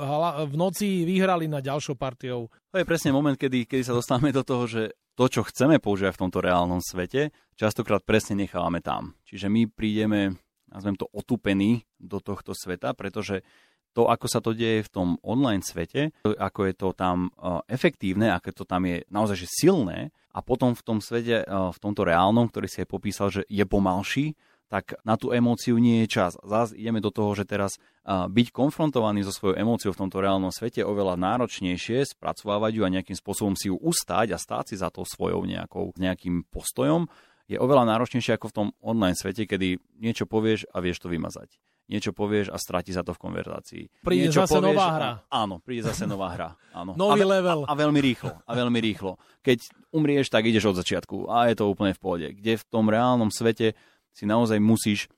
v 0.47 0.55
noci 0.55 1.03
vyhrali 1.03 1.51
na 1.51 1.59
ďalšou 1.59 1.99
partiou. 1.99 2.47
To 2.71 2.79
je 2.79 2.87
presne 2.87 3.11
moment, 3.11 3.35
kedy, 3.35 3.67
kedy 3.67 3.83
sa 3.83 3.97
dostávame 3.97 4.31
do 4.31 4.45
toho, 4.45 4.63
že 4.63 4.95
to, 5.19 5.27
čo 5.27 5.43
chceme 5.43 5.83
používať 5.83 6.15
v 6.15 6.21
tomto 6.23 6.39
reálnom 6.39 6.79
svete, 6.79 7.35
častokrát 7.59 7.99
presne 8.07 8.39
nechávame 8.39 8.79
tam. 8.79 9.19
Čiže 9.27 9.51
my 9.51 9.67
prídeme, 9.67 10.39
nazvem 10.71 10.95
to, 10.95 11.11
otupení 11.11 11.83
do 11.99 12.23
tohto 12.23 12.55
sveta, 12.55 12.95
pretože 12.95 13.43
to, 13.91 14.07
ako 14.07 14.31
sa 14.31 14.39
to 14.39 14.55
deje 14.55 14.87
v 14.87 14.93
tom 14.95 15.07
online 15.19 15.59
svete, 15.59 16.15
ako 16.23 16.71
je 16.71 16.73
to 16.77 16.95
tam 16.95 17.35
uh, 17.35 17.59
efektívne, 17.67 18.31
ako 18.31 18.63
to 18.63 18.63
tam 18.63 18.87
je 18.87 19.03
naozaj 19.11 19.43
že 19.43 19.51
silné 19.51 20.15
a 20.31 20.39
potom 20.39 20.71
v 20.71 20.85
tom 20.87 21.03
svete, 21.03 21.43
uh, 21.43 21.75
v 21.75 21.79
tomto 21.83 22.07
reálnom, 22.07 22.47
ktorý 22.47 22.71
si 22.71 22.79
aj 22.79 22.87
popísal, 22.87 23.27
že 23.27 23.43
je 23.51 23.65
pomalší, 23.67 24.39
tak 24.69 25.01
na 25.01 25.17
tú 25.17 25.33
emóciu 25.33 25.81
nie 25.81 26.05
je 26.05 26.21
čas. 26.21 26.37
Zás 26.45 26.71
ideme 26.77 27.01
do 27.01 27.09
toho, 27.09 27.33
že 27.33 27.49
teraz 27.49 27.81
byť 28.05 28.47
konfrontovaný 28.53 29.25
so 29.25 29.33
svojou 29.33 29.57
emóciou 29.57 29.91
v 29.97 30.05
tomto 30.05 30.21
reálnom 30.21 30.53
svete 30.53 30.85
je 30.85 30.87
oveľa 30.87 31.17
náročnejšie, 31.17 32.05
spracovávať 32.05 32.71
ju 32.77 32.81
a 32.85 32.93
nejakým 32.93 33.17
spôsobom 33.17 33.57
si 33.57 33.73
ju 33.73 33.75
ustať 33.81 34.31
a 34.31 34.37
stáť 34.37 34.65
si 34.71 34.75
za 34.77 34.93
to 34.93 35.01
svojou 35.03 35.41
nejakou, 35.49 35.91
nejakým 35.97 36.45
postojom, 36.53 37.09
je 37.49 37.57
oveľa 37.57 37.89
náročnejšie 37.97 38.37
ako 38.37 38.53
v 38.53 38.55
tom 38.55 38.67
online 38.77 39.17
svete, 39.17 39.49
kedy 39.49 39.81
niečo 39.97 40.29
povieš 40.29 40.69
a 40.69 40.77
vieš 40.85 41.01
to 41.01 41.09
vymazať 41.09 41.57
niečo 41.89 42.13
povieš 42.13 42.53
a 42.53 42.57
stratí 42.61 42.93
sa 42.93 43.01
to 43.01 43.17
v 43.17 43.19
konverzácii. 43.19 43.83
Príde 44.05 44.29
niečo 44.29 44.45
zase 44.45 44.61
povieš, 44.61 44.77
nová 44.77 44.87
hra. 44.93 45.11
A, 45.25 45.35
áno, 45.41 45.57
príde 45.57 45.81
zase 45.89 46.05
nová 46.05 46.29
hra. 46.37 46.49
Áno. 46.69 46.93
Nový 47.01 47.25
a, 47.25 47.29
level. 47.41 47.65
A, 47.65 47.73
a 47.73 47.75
veľmi 47.75 47.99
rýchlo. 47.99 48.37
A 48.45 48.51
veľmi 48.53 48.79
rýchlo. 48.79 49.17
Keď 49.41 49.89
umrieš, 49.89 50.29
tak 50.29 50.45
ideš 50.45 50.69
od 50.69 50.77
začiatku 50.77 51.25
a 51.25 51.49
je 51.49 51.57
to 51.57 51.65
úplne 51.65 51.97
v 51.97 51.99
pohode. 51.99 52.27
Kde 52.37 52.61
v 52.61 52.63
tom 52.69 52.93
reálnom 52.93 53.33
svete 53.33 53.73
si 54.13 54.25
naozaj 54.29 54.59
musíš 54.59 55.09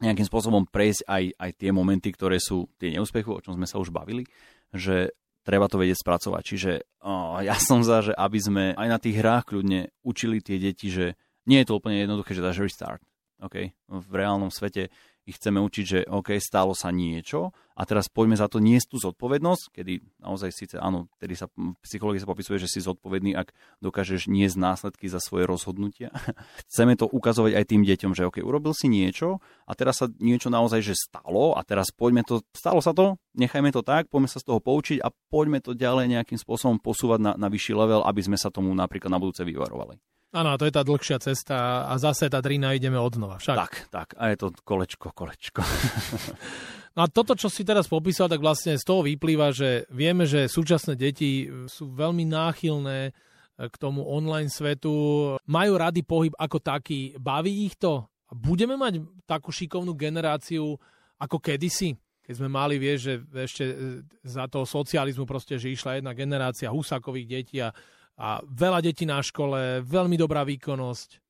nejakým 0.00 0.28
spôsobom 0.28 0.68
prejsť 0.68 1.08
aj, 1.08 1.24
aj 1.40 1.50
tie 1.56 1.70
momenty, 1.72 2.12
ktoré 2.12 2.36
sú 2.36 2.68
tie 2.76 2.92
neúspechy, 2.92 3.28
o 3.32 3.40
čom 3.40 3.56
sme 3.56 3.64
sa 3.64 3.80
už 3.80 3.88
bavili, 3.88 4.28
že 4.72 5.16
treba 5.40 5.70
to 5.70 5.80
vedieť 5.80 6.02
spracovať. 6.02 6.42
Čiže 6.42 6.72
oh, 7.06 7.40
ja 7.40 7.56
som 7.68 7.80
za, 7.80 8.04
že 8.04 8.12
aby 8.12 8.38
sme 8.42 8.64
aj 8.76 8.88
na 8.90 8.98
tých 9.00 9.16
hrách 9.22 9.54
kľudne 9.54 9.88
učili 10.04 10.44
tie 10.44 10.60
deti, 10.60 10.92
že 10.92 11.16
nie 11.46 11.62
je 11.62 11.68
to 11.70 11.78
úplne 11.78 12.02
jednoduché, 12.02 12.34
že 12.34 12.44
dáš 12.44 12.60
restart. 12.60 13.00
Okay? 13.40 13.72
V 13.88 14.12
reálnom 14.12 14.50
svete 14.50 14.90
ich 15.26 15.42
chceme 15.42 15.58
učiť, 15.58 15.84
že 15.84 15.98
OK, 16.06 16.38
stalo 16.38 16.70
sa 16.70 16.94
niečo 16.94 17.50
a 17.74 17.82
teraz 17.82 18.06
poďme 18.06 18.38
za 18.38 18.46
to 18.46 18.62
niesť 18.62 18.94
tú 18.94 18.96
zodpovednosť, 19.02 19.74
kedy 19.74 19.98
naozaj 20.22 20.54
síce 20.54 20.78
áno, 20.78 21.10
tedy 21.18 21.34
sa 21.34 21.50
v 21.50 21.84
sa 21.84 22.30
popisuje, 22.30 22.62
že 22.62 22.70
si 22.70 22.78
zodpovedný, 22.78 23.34
ak 23.34 23.50
dokážeš 23.82 24.30
niesť 24.30 24.56
následky 24.56 25.10
za 25.10 25.18
svoje 25.18 25.50
rozhodnutia. 25.50 26.14
chceme 26.70 26.94
to 26.94 27.10
ukazovať 27.10 27.58
aj 27.58 27.64
tým 27.66 27.82
deťom, 27.82 28.14
že 28.14 28.30
OK, 28.30 28.38
urobil 28.40 28.72
si 28.72 28.86
niečo 28.86 29.42
a 29.66 29.74
teraz 29.74 30.00
sa 30.00 30.06
niečo 30.22 30.48
naozaj 30.48 30.80
že 30.80 30.94
stalo 30.94 31.58
a 31.58 31.60
teraz 31.66 31.90
poďme 31.90 32.22
to, 32.22 32.40
stalo 32.54 32.78
sa 32.78 32.94
to, 32.94 33.18
nechajme 33.34 33.74
to 33.74 33.82
tak, 33.82 34.06
poďme 34.06 34.30
sa 34.30 34.38
z 34.38 34.46
toho 34.46 34.62
poučiť 34.62 35.02
a 35.02 35.10
poďme 35.28 35.58
to 35.58 35.74
ďalej 35.74 36.16
nejakým 36.16 36.38
spôsobom 36.38 36.78
posúvať 36.78 37.18
na, 37.18 37.32
na 37.34 37.50
vyšší 37.50 37.74
level, 37.74 38.06
aby 38.06 38.22
sme 38.22 38.38
sa 38.38 38.48
tomu 38.48 38.70
napríklad 38.70 39.10
na 39.10 39.18
budúce 39.18 39.42
vyvarovali. 39.42 39.98
Áno, 40.36 40.52
to 40.60 40.68
je 40.68 40.74
tá 40.76 40.84
dlhšia 40.84 41.16
cesta 41.16 41.88
a 41.88 41.96
zase 41.96 42.28
tá 42.28 42.44
drina 42.44 42.76
ideme 42.76 43.00
odnova. 43.00 43.40
Však. 43.40 43.56
Tak, 43.56 43.72
tak. 43.88 44.08
A 44.20 44.28
je 44.28 44.36
to 44.36 44.52
kolečko, 44.52 45.16
kolečko. 45.16 45.64
no 46.96 47.00
a 47.00 47.08
toto, 47.08 47.32
čo 47.32 47.48
si 47.48 47.64
teraz 47.64 47.88
popísal, 47.88 48.28
tak 48.28 48.44
vlastne 48.44 48.76
z 48.76 48.84
toho 48.84 49.00
vyplýva, 49.00 49.56
že 49.56 49.88
vieme, 49.88 50.28
že 50.28 50.44
súčasné 50.44 50.92
deti 50.92 51.48
sú 51.72 51.88
veľmi 51.88 52.28
náchylné 52.28 52.98
e, 53.08 53.12
k 53.64 53.74
tomu 53.80 54.04
online 54.04 54.52
svetu. 54.52 54.92
Majú 55.40 55.72
rady 55.72 56.04
pohyb 56.04 56.36
ako 56.36 56.60
taký. 56.60 57.16
Baví 57.16 57.64
ich 57.64 57.80
to? 57.80 58.04
Budeme 58.28 58.76
mať 58.76 59.00
takú 59.24 59.48
šikovnú 59.48 59.96
generáciu 59.96 60.76
ako 61.16 61.40
kedysi? 61.40 61.96
Keď 62.28 62.34
sme 62.36 62.52
mali, 62.52 62.76
vieš, 62.76 63.08
že 63.08 63.14
ešte 63.40 63.64
e, 63.64 63.74
za 64.20 64.44
toho 64.52 64.68
socializmu 64.68 65.24
proste, 65.24 65.56
že 65.56 65.72
išla 65.72 65.96
jedna 65.96 66.12
generácia 66.12 66.68
husákových 66.68 67.24
detí 67.24 67.56
a 67.64 67.72
a 68.16 68.40
veľa 68.44 68.80
detí 68.80 69.04
na 69.04 69.20
škole, 69.20 69.84
veľmi 69.84 70.16
dobrá 70.16 70.42
výkonnosť. 70.48 71.20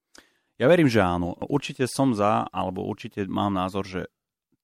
Ja 0.57 0.71
verím, 0.71 0.89
že 0.89 1.05
áno. 1.05 1.37
Určite 1.51 1.85
som 1.85 2.17
za, 2.17 2.49
alebo 2.49 2.87
určite 2.87 3.29
mám 3.29 3.53
názor, 3.53 3.85
že 3.85 4.09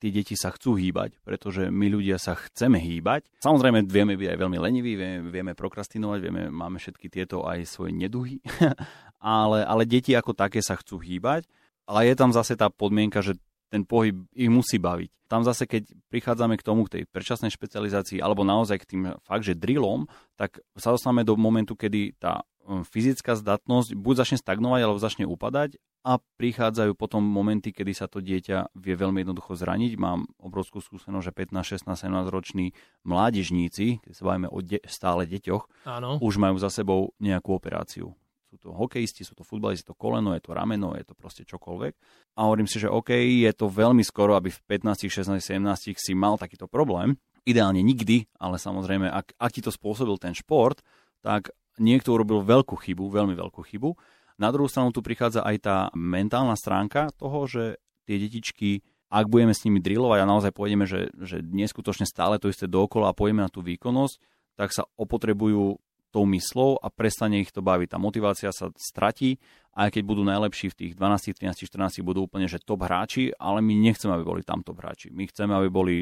tí 0.02 0.10
deti 0.10 0.34
sa 0.34 0.50
chcú 0.50 0.74
hýbať, 0.74 1.20
pretože 1.22 1.70
my 1.70 1.86
ľudia 1.92 2.18
sa 2.18 2.34
chceme 2.34 2.80
hýbať. 2.80 3.28
Samozrejme, 3.38 3.86
vieme 3.86 4.18
byť 4.18 4.28
aj 4.34 4.38
veľmi 4.40 4.58
leniví, 4.58 4.98
vieme, 4.98 5.30
vieme 5.30 5.52
prokrastinovať, 5.54 6.18
vieme, 6.18 6.42
máme 6.50 6.82
všetky 6.82 7.06
tieto 7.06 7.46
aj 7.46 7.68
svoje 7.70 7.94
neduhy, 7.94 8.42
ale, 9.22 9.62
ale 9.62 9.86
deti 9.86 10.16
ako 10.16 10.34
také 10.34 10.58
sa 10.58 10.74
chcú 10.74 10.98
hýbať. 10.98 11.46
Ale 11.86 12.08
je 12.08 12.14
tam 12.18 12.34
zase 12.34 12.58
tá 12.58 12.66
podmienka, 12.66 13.22
že 13.22 13.38
ten 13.72 13.88
pohyb 13.88 14.28
ich 14.36 14.52
musí 14.52 14.76
baviť. 14.76 15.08
Tam 15.32 15.40
zase, 15.40 15.64
keď 15.64 15.88
prichádzame 16.12 16.60
k 16.60 16.66
tomu, 16.66 16.84
k 16.84 17.00
tej 17.00 17.02
predčasnej 17.08 17.48
špecializácii, 17.48 18.20
alebo 18.20 18.44
naozaj 18.44 18.84
k 18.84 18.88
tým 18.88 19.02
fakt, 19.24 19.48
že 19.48 19.56
drillom, 19.56 20.04
tak 20.36 20.60
sa 20.76 20.92
dostaneme 20.92 21.24
do 21.24 21.40
momentu, 21.40 21.72
kedy 21.72 22.20
tá 22.20 22.44
um, 22.68 22.84
fyzická 22.84 23.32
zdatnosť 23.32 23.96
buď 23.96 24.14
začne 24.28 24.38
stagnovať, 24.44 24.80
alebo 24.84 25.00
začne 25.00 25.24
upadať 25.24 25.80
a 26.04 26.18
prichádzajú 26.18 26.98
potom 26.98 27.22
momenty, 27.24 27.70
kedy 27.72 27.94
sa 27.94 28.10
to 28.10 28.18
dieťa 28.18 28.74
vie 28.76 28.92
veľmi 28.92 29.22
jednoducho 29.22 29.54
zraniť. 29.54 29.96
Mám 29.96 30.28
obrovskú 30.36 30.82
skúsenosť, 30.82 31.24
že 31.24 31.32
15, 31.32 31.80
16, 31.80 31.96
17 31.96 32.28
roční 32.28 32.66
mládežníci, 33.06 34.04
keď 34.04 34.12
sa 34.12 34.22
bavíme 34.26 34.52
o 34.52 34.58
de- 34.60 34.84
stále 34.84 35.24
deťoch, 35.24 35.88
Áno. 35.88 36.20
už 36.20 36.42
majú 36.42 36.60
za 36.60 36.68
sebou 36.68 37.14
nejakú 37.22 37.54
operáciu 37.56 38.12
sú 38.52 38.60
to 38.60 38.68
hokejisti, 38.76 39.24
sú 39.24 39.32
to 39.32 39.48
futbalisti, 39.48 39.88
to 39.88 39.96
koleno, 39.96 40.36
je 40.36 40.44
to 40.44 40.52
rameno, 40.52 40.92
je 40.92 41.08
to 41.08 41.16
proste 41.16 41.48
čokoľvek. 41.48 41.92
A 42.36 42.44
hovorím 42.44 42.68
si, 42.68 42.76
že 42.76 42.92
OK, 42.92 43.16
je 43.16 43.48
to 43.56 43.72
veľmi 43.72 44.04
skoro, 44.04 44.36
aby 44.36 44.52
v 44.52 44.60
15, 44.68 45.08
16, 45.08 45.40
17 45.40 45.96
si 45.96 46.12
mal 46.12 46.36
takýto 46.36 46.68
problém. 46.68 47.16
Ideálne 47.48 47.80
nikdy, 47.80 48.28
ale 48.36 48.60
samozrejme, 48.60 49.08
ak, 49.08 49.40
ak 49.40 49.50
ti 49.56 49.64
to 49.64 49.72
spôsobil 49.72 50.20
ten 50.20 50.36
šport, 50.36 50.84
tak 51.24 51.48
niekto 51.80 52.12
urobil 52.12 52.44
veľkú 52.44 52.76
chybu, 52.76 53.08
veľmi 53.08 53.32
veľkú 53.32 53.64
chybu. 53.64 53.96
Na 54.36 54.52
druhú 54.52 54.68
stranu 54.68 54.92
tu 54.92 55.00
prichádza 55.00 55.40
aj 55.40 55.56
tá 55.64 55.76
mentálna 55.96 56.52
stránka 56.52 57.08
toho, 57.16 57.48
že 57.48 57.80
tie 58.04 58.20
detičky 58.20 58.84
ak 59.12 59.28
budeme 59.28 59.52
s 59.52 59.68
nimi 59.68 59.76
drillovať 59.76 60.24
a 60.24 60.30
naozaj 60.32 60.56
pôjdeme, 60.56 60.88
že, 60.88 61.12
že 61.20 61.44
neskutočne 61.44 62.08
stále 62.08 62.40
to 62.40 62.48
isté 62.48 62.64
dookola 62.64 63.12
a 63.12 63.16
pôjdeme 63.16 63.44
na 63.44 63.52
tú 63.52 63.60
výkonnosť, 63.60 64.16
tak 64.56 64.72
sa 64.72 64.88
opotrebujú 64.96 65.76
tou 66.12 66.28
myslou 66.28 66.76
a 66.76 66.92
prestane 66.92 67.40
ich 67.40 67.50
to 67.50 67.64
baviť. 67.64 67.96
Tá 67.96 67.98
motivácia 67.98 68.52
sa 68.52 68.68
stratí, 68.76 69.40
aj 69.72 69.96
keď 69.96 70.02
budú 70.04 70.22
najlepší 70.28 70.68
v 70.70 70.76
tých 70.76 70.92
12, 70.94 71.40
13, 71.40 71.64
14 71.64 72.04
budú 72.04 72.28
úplne 72.28 72.44
že 72.44 72.60
top 72.60 72.84
hráči, 72.84 73.32
ale 73.40 73.64
my 73.64 73.72
nechceme, 73.72 74.12
aby 74.12 74.24
boli 74.24 74.42
tam 74.44 74.60
top 74.60 74.84
hráči. 74.84 75.08
My 75.08 75.24
chceme, 75.24 75.56
aby 75.56 75.72
boli 75.72 75.94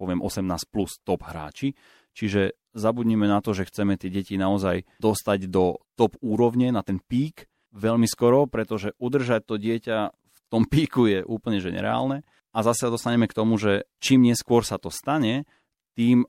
poviem 0.00 0.24
18 0.24 0.48
plus 0.72 0.96
top 1.04 1.28
hráči. 1.28 1.76
Čiže 2.16 2.56
zabudnime 2.72 3.28
na 3.28 3.44
to, 3.44 3.52
že 3.52 3.68
chceme 3.68 4.00
tie 4.00 4.08
deti 4.08 4.40
naozaj 4.40 4.88
dostať 4.96 5.52
do 5.52 5.84
top 5.94 6.16
úrovne, 6.24 6.72
na 6.72 6.80
ten 6.80 6.96
pík 6.96 7.44
veľmi 7.76 8.08
skoro, 8.08 8.48
pretože 8.48 8.96
udržať 8.96 9.46
to 9.46 9.60
dieťa 9.60 9.98
v 10.10 10.40
tom 10.50 10.66
píku 10.66 11.06
je 11.06 11.20
úplne 11.22 11.60
že 11.62 11.70
nereálne. 11.70 12.26
A 12.50 12.66
zase 12.66 12.90
dostaneme 12.90 13.30
k 13.30 13.36
tomu, 13.36 13.60
že 13.60 13.86
čím 14.02 14.26
neskôr 14.26 14.66
sa 14.66 14.74
to 14.74 14.90
stane, 14.90 15.46
tým 15.94 16.26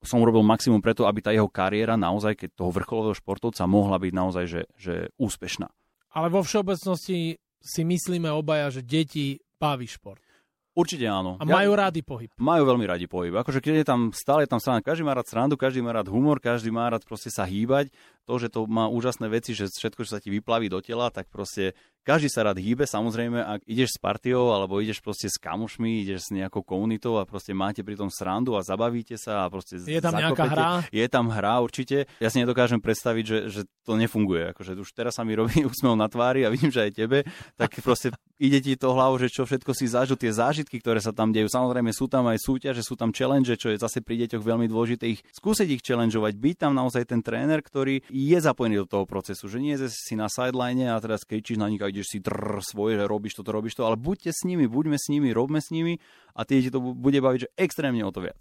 som 0.00 0.20
urobil 0.24 0.40
maximum 0.40 0.80
preto, 0.80 1.04
aby 1.04 1.20
tá 1.20 1.30
jeho 1.30 1.48
kariéra 1.48 1.96
naozaj, 2.00 2.36
keď 2.36 2.56
toho 2.56 2.72
vrcholového 2.72 3.16
športovca 3.16 3.68
mohla 3.68 4.00
byť 4.00 4.12
naozaj 4.12 4.44
že, 4.48 4.62
že 4.80 4.94
úspešná. 5.20 5.68
Ale 6.16 6.32
vo 6.32 6.40
všeobecnosti 6.42 7.36
si 7.60 7.82
myslíme 7.84 8.32
obaja, 8.32 8.72
že 8.72 8.80
deti 8.80 9.38
baví 9.60 9.84
šport. 9.84 10.24
Určite 10.70 11.02
áno. 11.04 11.34
A 11.36 11.44
majú 11.44 11.74
ja, 11.74 11.78
rádi 11.86 12.00
pohyb. 12.00 12.30
Majú 12.38 12.62
veľmi 12.62 12.86
radi 12.86 13.10
pohyb. 13.10 13.34
Akože 13.34 13.58
keď 13.58 13.82
je 13.82 13.86
tam 13.86 14.00
stále 14.14 14.46
je 14.46 14.50
tam 14.54 14.62
strana, 14.62 14.80
každý 14.80 15.02
má 15.02 15.12
rád 15.12 15.26
srandu, 15.26 15.58
každý 15.58 15.82
má 15.82 15.90
rád 15.90 16.08
humor, 16.08 16.38
každý 16.38 16.70
má 16.70 16.86
rád 16.86 17.02
proste 17.02 17.28
sa 17.28 17.42
hýbať. 17.42 17.90
To, 18.30 18.38
že 18.38 18.48
to 18.48 18.70
má 18.70 18.86
úžasné 18.86 19.26
veci, 19.26 19.52
že 19.52 19.66
všetko, 19.66 20.06
čo 20.06 20.14
sa 20.14 20.22
ti 20.22 20.30
vyplaví 20.30 20.70
do 20.70 20.78
tela, 20.78 21.10
tak 21.10 21.26
proste 21.26 21.74
každý 22.02 22.28
sa 22.32 22.46
rád 22.46 22.58
hýbe, 22.58 22.88
samozrejme, 22.88 23.38
ak 23.38 23.60
ideš 23.68 23.96
s 23.96 23.98
partiou 24.00 24.50
alebo 24.50 24.80
ideš 24.80 25.00
proste 25.04 25.28
s 25.28 25.36
kamušmi, 25.36 26.02
ideš 26.02 26.28
s 26.28 26.34
nejakou 26.34 26.64
komunitou 26.64 27.20
a 27.20 27.28
proste 27.28 27.52
máte 27.52 27.84
pri 27.84 27.96
tom 27.96 28.08
srandu 28.08 28.56
a 28.56 28.64
zabavíte 28.64 29.14
sa 29.20 29.44
a 29.44 29.50
proste 29.52 29.78
Je 29.84 30.00
tam 30.00 30.16
zakopete. 30.16 30.22
nejaká 30.22 30.44
hra? 30.48 30.70
Je 30.90 31.06
tam 31.06 31.26
hra 31.28 31.54
určite. 31.60 32.08
Ja 32.22 32.32
si 32.32 32.40
nedokážem 32.40 32.80
predstaviť, 32.80 33.24
že, 33.24 33.38
že 33.52 33.60
to 33.84 33.98
nefunguje. 33.98 34.54
Akože 34.54 34.78
už 34.78 34.90
teraz 34.96 35.18
sa 35.18 35.26
mi 35.26 35.36
robí 35.36 35.60
úsmev 35.70 35.94
na 35.98 36.08
tvári 36.08 36.44
a 36.46 36.52
vidím, 36.52 36.72
že 36.72 36.88
aj 36.88 36.92
tebe, 36.94 37.18
tak 37.58 37.74
proste 37.84 38.14
ide 38.40 38.58
ti 38.64 38.72
to 38.78 38.96
hlavu, 38.96 39.20
že 39.20 39.28
čo 39.28 39.44
všetko 39.44 39.76
si 39.76 39.84
zažil, 39.84 40.16
tie 40.16 40.32
zážitky, 40.32 40.80
ktoré 40.80 41.02
sa 41.04 41.12
tam 41.12 41.28
dejú. 41.28 41.52
Samozrejme 41.52 41.92
sú 41.92 42.08
tam 42.08 42.24
aj 42.32 42.40
súťaže, 42.40 42.80
sú 42.80 42.96
tam 42.96 43.12
challenge, 43.12 43.52
čo 43.60 43.68
je 43.68 43.76
zase 43.76 44.00
pri 44.00 44.24
deťoch 44.24 44.40
veľmi 44.40 44.64
dôležité 44.64 45.12
ich 45.12 45.20
skúsiť 45.36 45.68
ich 45.68 45.84
challengeovať, 45.84 46.32
byť 46.40 46.56
tam 46.56 46.72
naozaj 46.72 47.04
ten 47.04 47.20
tréner, 47.20 47.60
ktorý 47.60 48.00
je 48.08 48.38
zapojený 48.40 48.80
do 48.80 48.88
toho 48.88 49.04
procesu, 49.04 49.44
že 49.50 49.60
nie 49.60 49.76
je 49.76 49.92
si 49.92 50.16
na 50.16 50.32
sideline 50.32 50.88
a 50.88 50.96
teraz 51.02 51.28
kričíš 51.28 51.60
na 51.60 51.68
nich 51.68 51.82
ideš 51.90 52.16
si 52.16 52.18
trr 52.22 52.62
svoje, 52.62 52.96
že 52.96 53.04
robíš 53.10 53.36
toto, 53.38 53.50
robíš 53.50 53.76
to, 53.76 53.84
ale 53.84 53.98
buďte 53.98 54.30
s 54.30 54.46
nimi, 54.46 54.70
buďme 54.70 54.96
s 54.96 55.10
nimi, 55.10 55.34
robme 55.34 55.58
s 55.58 55.74
nimi 55.74 55.98
a 56.38 56.46
tie 56.46 56.62
to 56.70 56.80
bude 56.80 57.18
baviť, 57.18 57.38
že 57.44 57.52
extrémne 57.58 58.06
o 58.06 58.14
to 58.14 58.22
viac. 58.22 58.40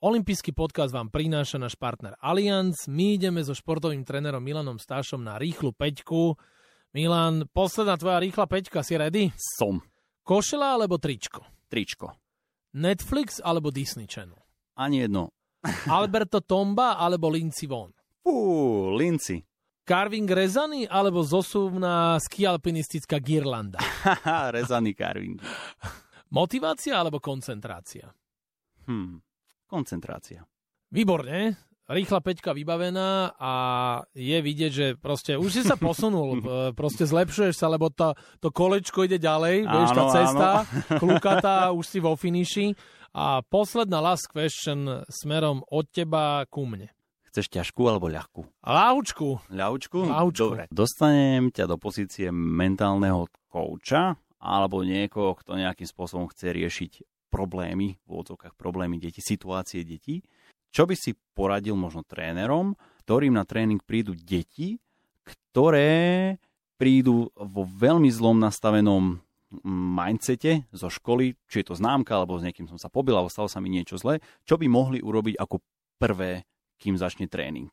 Olympijský 0.00 0.56
podcast 0.56 0.96
vám 0.96 1.12
prináša 1.12 1.60
náš 1.60 1.76
partner 1.76 2.16
Allianz. 2.24 2.88
My 2.88 3.20
ideme 3.20 3.44
so 3.44 3.52
športovým 3.52 4.00
trénerom 4.00 4.40
Milanom 4.40 4.80
Stášom 4.80 5.20
na 5.20 5.36
rýchlu 5.36 5.76
peťku. 5.76 6.40
Milan, 6.96 7.44
posledná 7.52 8.00
tvoja 8.00 8.16
rýchla 8.16 8.48
peťka, 8.48 8.80
si 8.80 8.96
ready? 8.96 9.28
Som. 9.36 9.84
Košela 10.24 10.80
alebo 10.80 10.96
tričko? 10.96 11.44
Tričko. 11.68 12.16
Netflix 12.74 13.42
alebo 13.42 13.70
Disney 13.70 14.06
Channel? 14.06 14.38
Ani 14.78 15.02
jedno. 15.06 15.30
Alberto 15.90 16.40
Tomba 16.40 16.96
alebo 16.96 17.28
Lindsey 17.28 17.68
Vonn? 17.68 17.92
Fú, 18.22 18.94
Lindsay. 18.96 19.42
Carving 19.84 20.30
rezaný 20.30 20.86
alebo 20.86 21.24
zosuvná 21.26 22.14
skialpinistická 22.22 23.18
girlanda? 23.18 23.82
rezaný 24.56 24.94
carving. 24.94 25.40
Motivácia 26.36 26.94
alebo 26.94 27.18
koncentrácia? 27.18 28.06
Hm, 28.86 29.18
koncentrácia. 29.66 30.46
Výborne. 30.94 31.69
Rýchla 31.90 32.22
peťka 32.22 32.54
vybavená 32.54 33.34
a 33.34 33.52
je 34.14 34.38
vidieť, 34.38 34.70
že 34.70 34.86
proste 34.94 35.34
už 35.34 35.50
si 35.50 35.62
sa 35.66 35.74
posunul, 35.74 36.38
proste 36.78 37.02
zlepšuješ 37.02 37.58
sa, 37.58 37.66
lebo 37.66 37.90
to, 37.90 38.14
to 38.38 38.54
kolečko 38.54 39.10
ide 39.10 39.18
ďalej, 39.18 39.66
áno, 39.66 39.74
vieš, 39.74 39.90
tá 39.98 40.04
cesta, 40.14 40.48
klukatá, 41.02 41.56
už 41.74 41.82
si 41.82 41.98
vo 41.98 42.14
finiši. 42.14 42.78
A 43.10 43.42
posledná 43.42 43.98
last 43.98 44.30
question 44.30 45.02
smerom 45.10 45.66
od 45.66 45.90
teba 45.90 46.46
ku 46.46 46.62
mne. 46.62 46.94
Chceš 47.34 47.50
ťažkú 47.50 47.82
alebo 47.90 48.06
ľahkú? 48.06 48.46
Ľahúčku. 48.62 49.50
Ľahúčku? 49.50 49.98
Ľahúčku. 50.14 50.46
Dobre. 50.46 50.64
Dostanem 50.70 51.50
ťa 51.50 51.66
do 51.66 51.74
pozície 51.74 52.30
mentálneho 52.30 53.26
kouča 53.50 54.14
alebo 54.38 54.86
niekoho, 54.86 55.34
kto 55.38 55.58
nejakým 55.58 55.90
spôsobom 55.90 56.30
chce 56.30 56.54
riešiť 56.54 56.92
problémy, 57.30 57.98
v 58.02 58.10
odzokách 58.10 58.58
problémy 58.58 58.98
detí, 58.98 59.22
situácie 59.22 59.86
detí. 59.86 60.26
Čo 60.70 60.86
by 60.86 60.94
si 60.94 61.18
poradil 61.34 61.74
možno 61.74 62.06
trénerom, 62.06 62.78
ktorým 63.06 63.34
na 63.34 63.42
tréning 63.42 63.82
prídu 63.82 64.14
deti, 64.14 64.78
ktoré 65.26 66.38
prídu 66.78 67.28
vo 67.34 67.66
veľmi 67.66 68.08
zlom 68.08 68.38
nastavenom 68.38 69.18
mindsete 69.66 70.70
zo 70.70 70.86
školy, 70.86 71.34
či 71.50 71.60
je 71.60 71.66
to 71.68 71.74
známka, 71.74 72.14
alebo 72.14 72.38
s 72.38 72.46
niekým 72.46 72.70
som 72.70 72.78
sa 72.78 72.86
pobil, 72.86 73.18
alebo 73.18 73.28
stalo 73.28 73.50
sa 73.50 73.58
mi 73.58 73.66
niečo 73.66 73.98
zlé, 73.98 74.22
čo 74.46 74.54
by 74.54 74.70
mohli 74.70 75.02
urobiť 75.02 75.36
ako 75.42 75.58
prvé, 75.98 76.46
kým 76.78 76.94
začne 76.94 77.26
tréning? 77.26 77.68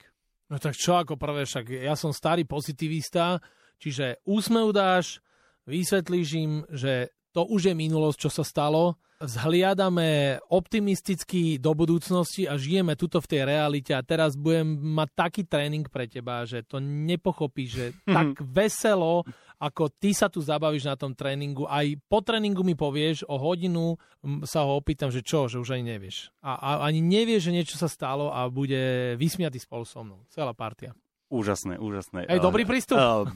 No 0.49 0.57
tak 0.57 0.73
čo 0.73 0.97
ako 0.97 1.15
prvé, 1.21 1.45
však 1.45 1.69
ja 1.69 1.93
som 1.93 2.09
starý 2.11 2.49
pozitivista, 2.49 3.37
čiže 3.77 4.25
úsmev 4.25 4.73
dáš, 4.73 5.21
vysvetlíš 5.69 6.29
im, 6.39 6.65
že 6.73 7.13
to 7.29 7.45
už 7.45 7.71
je 7.71 7.75
minulosť, 7.77 8.17
čo 8.25 8.29
sa 8.33 8.43
stalo, 8.43 8.97
zhliadame 9.17 10.37
optimisticky 10.53 11.57
do 11.57 11.73
budúcnosti 11.73 12.45
a 12.45 12.53
žijeme 12.53 12.93
tuto 12.93 13.17
v 13.17 13.29
tej 13.29 13.41
realite 13.49 13.91
a 13.97 14.05
teraz 14.05 14.37
budem 14.37 14.77
mať 14.77 15.09
taký 15.17 15.41
tréning 15.41 15.89
pre 15.89 16.05
teba, 16.05 16.45
že 16.45 16.61
to 16.61 16.77
nepochopíš, 16.77 17.69
že 17.69 17.85
hmm. 18.05 18.13
tak 18.13 18.27
veselo, 18.45 19.25
ako 19.57 19.89
ty 19.89 20.13
sa 20.13 20.29
tu 20.29 20.37
zabavíš 20.37 20.85
na 20.85 20.93
tom 20.93 21.17
tréningu, 21.17 21.65
aj 21.65 21.97
po 22.05 22.21
tréningu 22.21 22.61
mi 22.61 22.77
povieš, 22.77 23.25
o 23.25 23.41
hodinu 23.41 23.97
sa 24.45 24.61
ho 24.61 24.77
opýtam, 24.77 25.09
že 25.09 25.25
čo, 25.25 25.49
že 25.49 25.57
už 25.57 25.73
ani 25.73 25.97
nevieš. 25.97 26.29
A, 26.45 26.53
a 26.53 26.69
ani 26.85 27.01
nevieš, 27.01 27.49
že 27.49 27.55
niečo 27.57 27.75
sa 27.81 27.89
stalo 27.89 28.29
a 28.29 28.45
bude 28.53 29.17
vysmiatý 29.17 29.57
spolu 29.57 29.81
so 29.81 30.05
mnou. 30.05 30.21
Celá 30.29 30.53
partia. 30.53 30.93
Úžasné, 31.27 31.75
úžasné. 31.75 32.23
Ej, 32.31 32.39
dobrý 32.39 32.63
prístup. 32.63 32.95
Uh, 32.95 33.27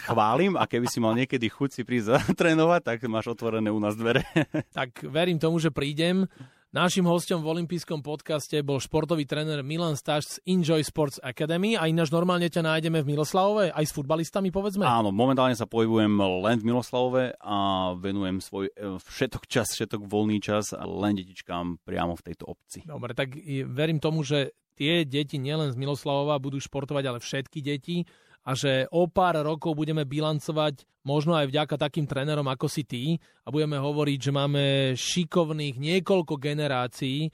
chválim 0.00 0.56
a 0.56 0.64
keby 0.64 0.88
si 0.88 0.96
mal 0.96 1.12
niekedy 1.12 1.52
chuť 1.52 1.70
si 1.76 1.82
prísť 1.84 2.24
trénovať, 2.40 2.80
tak 2.80 2.98
máš 3.04 3.36
otvorené 3.36 3.68
u 3.68 3.76
nás 3.76 3.92
dvere. 4.00 4.24
tak 4.78 5.04
verím 5.04 5.36
tomu, 5.36 5.60
že 5.60 5.68
prídem. 5.68 6.24
Našim 6.68 7.08
hostom 7.08 7.40
v 7.40 7.48
olympijskom 7.56 8.04
podcaste 8.04 8.60
bol 8.60 8.76
športový 8.76 9.24
tréner 9.24 9.64
Milan 9.64 9.96
Staš 9.96 10.36
z 10.36 10.52
Enjoy 10.52 10.84
Sports 10.84 11.16
Academy 11.24 11.80
a 11.80 11.88
ináč 11.88 12.12
normálne 12.12 12.44
ťa 12.44 12.60
nájdeme 12.60 13.00
v 13.00 13.08
Miloslavove 13.16 13.72
aj 13.72 13.84
s 13.88 13.92
futbalistami, 13.96 14.52
povedzme. 14.52 14.84
Áno, 14.84 15.08
momentálne 15.08 15.56
sa 15.56 15.64
pohybujem 15.64 16.12
len 16.44 16.60
v 16.60 16.68
Miloslavove 16.68 17.40
a 17.40 17.56
venujem 17.96 18.44
svoj 18.44 18.68
e, 18.68 19.00
všetok 19.00 19.48
čas, 19.48 19.72
všetok 19.72 20.04
voľný 20.04 20.44
čas 20.44 20.76
len 20.76 21.16
detičkám 21.16 21.88
priamo 21.88 22.20
v 22.20 22.24
tejto 22.28 22.52
obci. 22.52 22.84
Dobre, 22.84 23.16
tak 23.16 23.32
verím 23.72 23.96
tomu, 23.96 24.20
že 24.20 24.52
tie 24.78 25.02
deti 25.02 25.42
nielen 25.42 25.74
z 25.74 25.76
Miloslavova 25.76 26.38
budú 26.38 26.62
športovať, 26.62 27.04
ale 27.10 27.18
všetky 27.18 27.58
deti 27.58 28.06
a 28.46 28.54
že 28.54 28.86
o 28.94 29.10
pár 29.10 29.42
rokov 29.42 29.74
budeme 29.74 30.06
bilancovať 30.06 30.86
možno 31.02 31.34
aj 31.34 31.50
vďaka 31.50 31.74
takým 31.74 32.06
trénerom 32.06 32.46
ako 32.46 32.70
si 32.70 32.86
ty 32.86 33.18
a 33.42 33.50
budeme 33.50 33.76
hovoriť, 33.76 34.18
že 34.22 34.32
máme 34.32 34.64
šikovných 34.94 35.76
niekoľko 35.76 36.38
generácií 36.38 37.28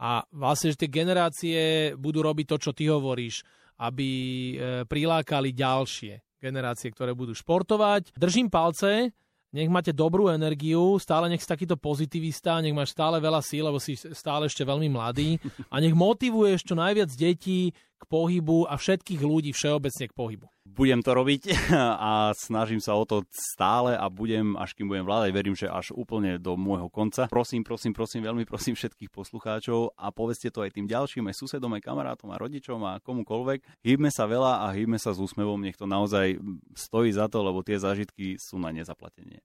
a 0.00 0.24
vlastne, 0.32 0.70
že 0.70 0.86
tie 0.86 0.90
generácie 0.92 1.58
budú 1.96 2.20
robiť 2.20 2.46
to, 2.52 2.56
čo 2.58 2.70
ty 2.76 2.88
hovoríš, 2.88 3.42
aby 3.80 4.08
e, 4.08 4.54
prilákali 4.84 5.52
ďalšie 5.56 6.40
generácie, 6.40 6.88
ktoré 6.88 7.12
budú 7.12 7.36
športovať. 7.36 8.16
Držím 8.16 8.48
palce, 8.48 9.12
nech 9.50 9.66
máte 9.66 9.90
dobrú 9.90 10.30
energiu, 10.30 10.98
stále 11.02 11.26
nech 11.26 11.42
si 11.42 11.50
takýto 11.50 11.74
pozitivista, 11.74 12.62
nech 12.62 12.74
máš 12.74 12.94
stále 12.94 13.18
veľa 13.18 13.42
síl, 13.42 13.66
lebo 13.66 13.82
si 13.82 13.98
stále 13.98 14.46
ešte 14.46 14.62
veľmi 14.62 14.86
mladý. 14.86 15.42
A 15.74 15.82
nech 15.82 15.94
motivuješ 15.94 16.70
čo 16.70 16.74
najviac 16.78 17.10
detí 17.18 17.74
k 18.00 18.04
pohybu 18.08 18.64
a 18.64 18.80
všetkých 18.80 19.20
ľudí 19.20 19.52
všeobecne 19.52 20.08
k 20.08 20.16
pohybu. 20.16 20.48
Budem 20.64 21.04
to 21.04 21.12
robiť 21.12 21.70
a 22.08 22.32
snažím 22.32 22.80
sa 22.80 22.96
o 22.96 23.04
to 23.04 23.28
stále 23.30 23.92
a 23.92 24.08
budem, 24.08 24.56
až 24.56 24.72
kým 24.72 24.88
budem 24.88 25.04
vládať, 25.04 25.30
verím, 25.36 25.52
že 25.52 25.68
až 25.68 25.92
úplne 25.92 26.40
do 26.40 26.56
môjho 26.56 26.88
konca. 26.88 27.28
Prosím, 27.28 27.60
prosím, 27.60 27.92
prosím, 27.92 28.24
veľmi 28.24 28.48
prosím 28.48 28.72
všetkých 28.72 29.12
poslucháčov 29.12 29.92
a 30.00 30.08
povedzte 30.08 30.48
to 30.48 30.64
aj 30.64 30.72
tým 30.72 30.88
ďalším, 30.88 31.28
aj 31.28 31.36
susedom, 31.36 31.76
aj 31.76 31.84
kamarátom 31.84 32.32
a 32.32 32.40
rodičom 32.40 32.80
a 32.88 33.02
komukoľvek. 33.04 33.84
Hýbme 33.84 34.08
sa 34.08 34.24
veľa 34.24 34.64
a 34.64 34.72
hýbme 34.72 34.96
sa 34.96 35.12
s 35.12 35.20
úsmevom, 35.20 35.60
nech 35.60 35.76
to 35.76 35.84
naozaj 35.84 36.40
stojí 36.72 37.12
za 37.12 37.28
to, 37.28 37.44
lebo 37.44 37.60
tie 37.60 37.76
zážitky 37.76 38.40
sú 38.40 38.56
na 38.56 38.72
nezaplatenie. 38.72 39.44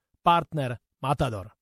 partner 0.23 0.77
Matador. 1.01 1.53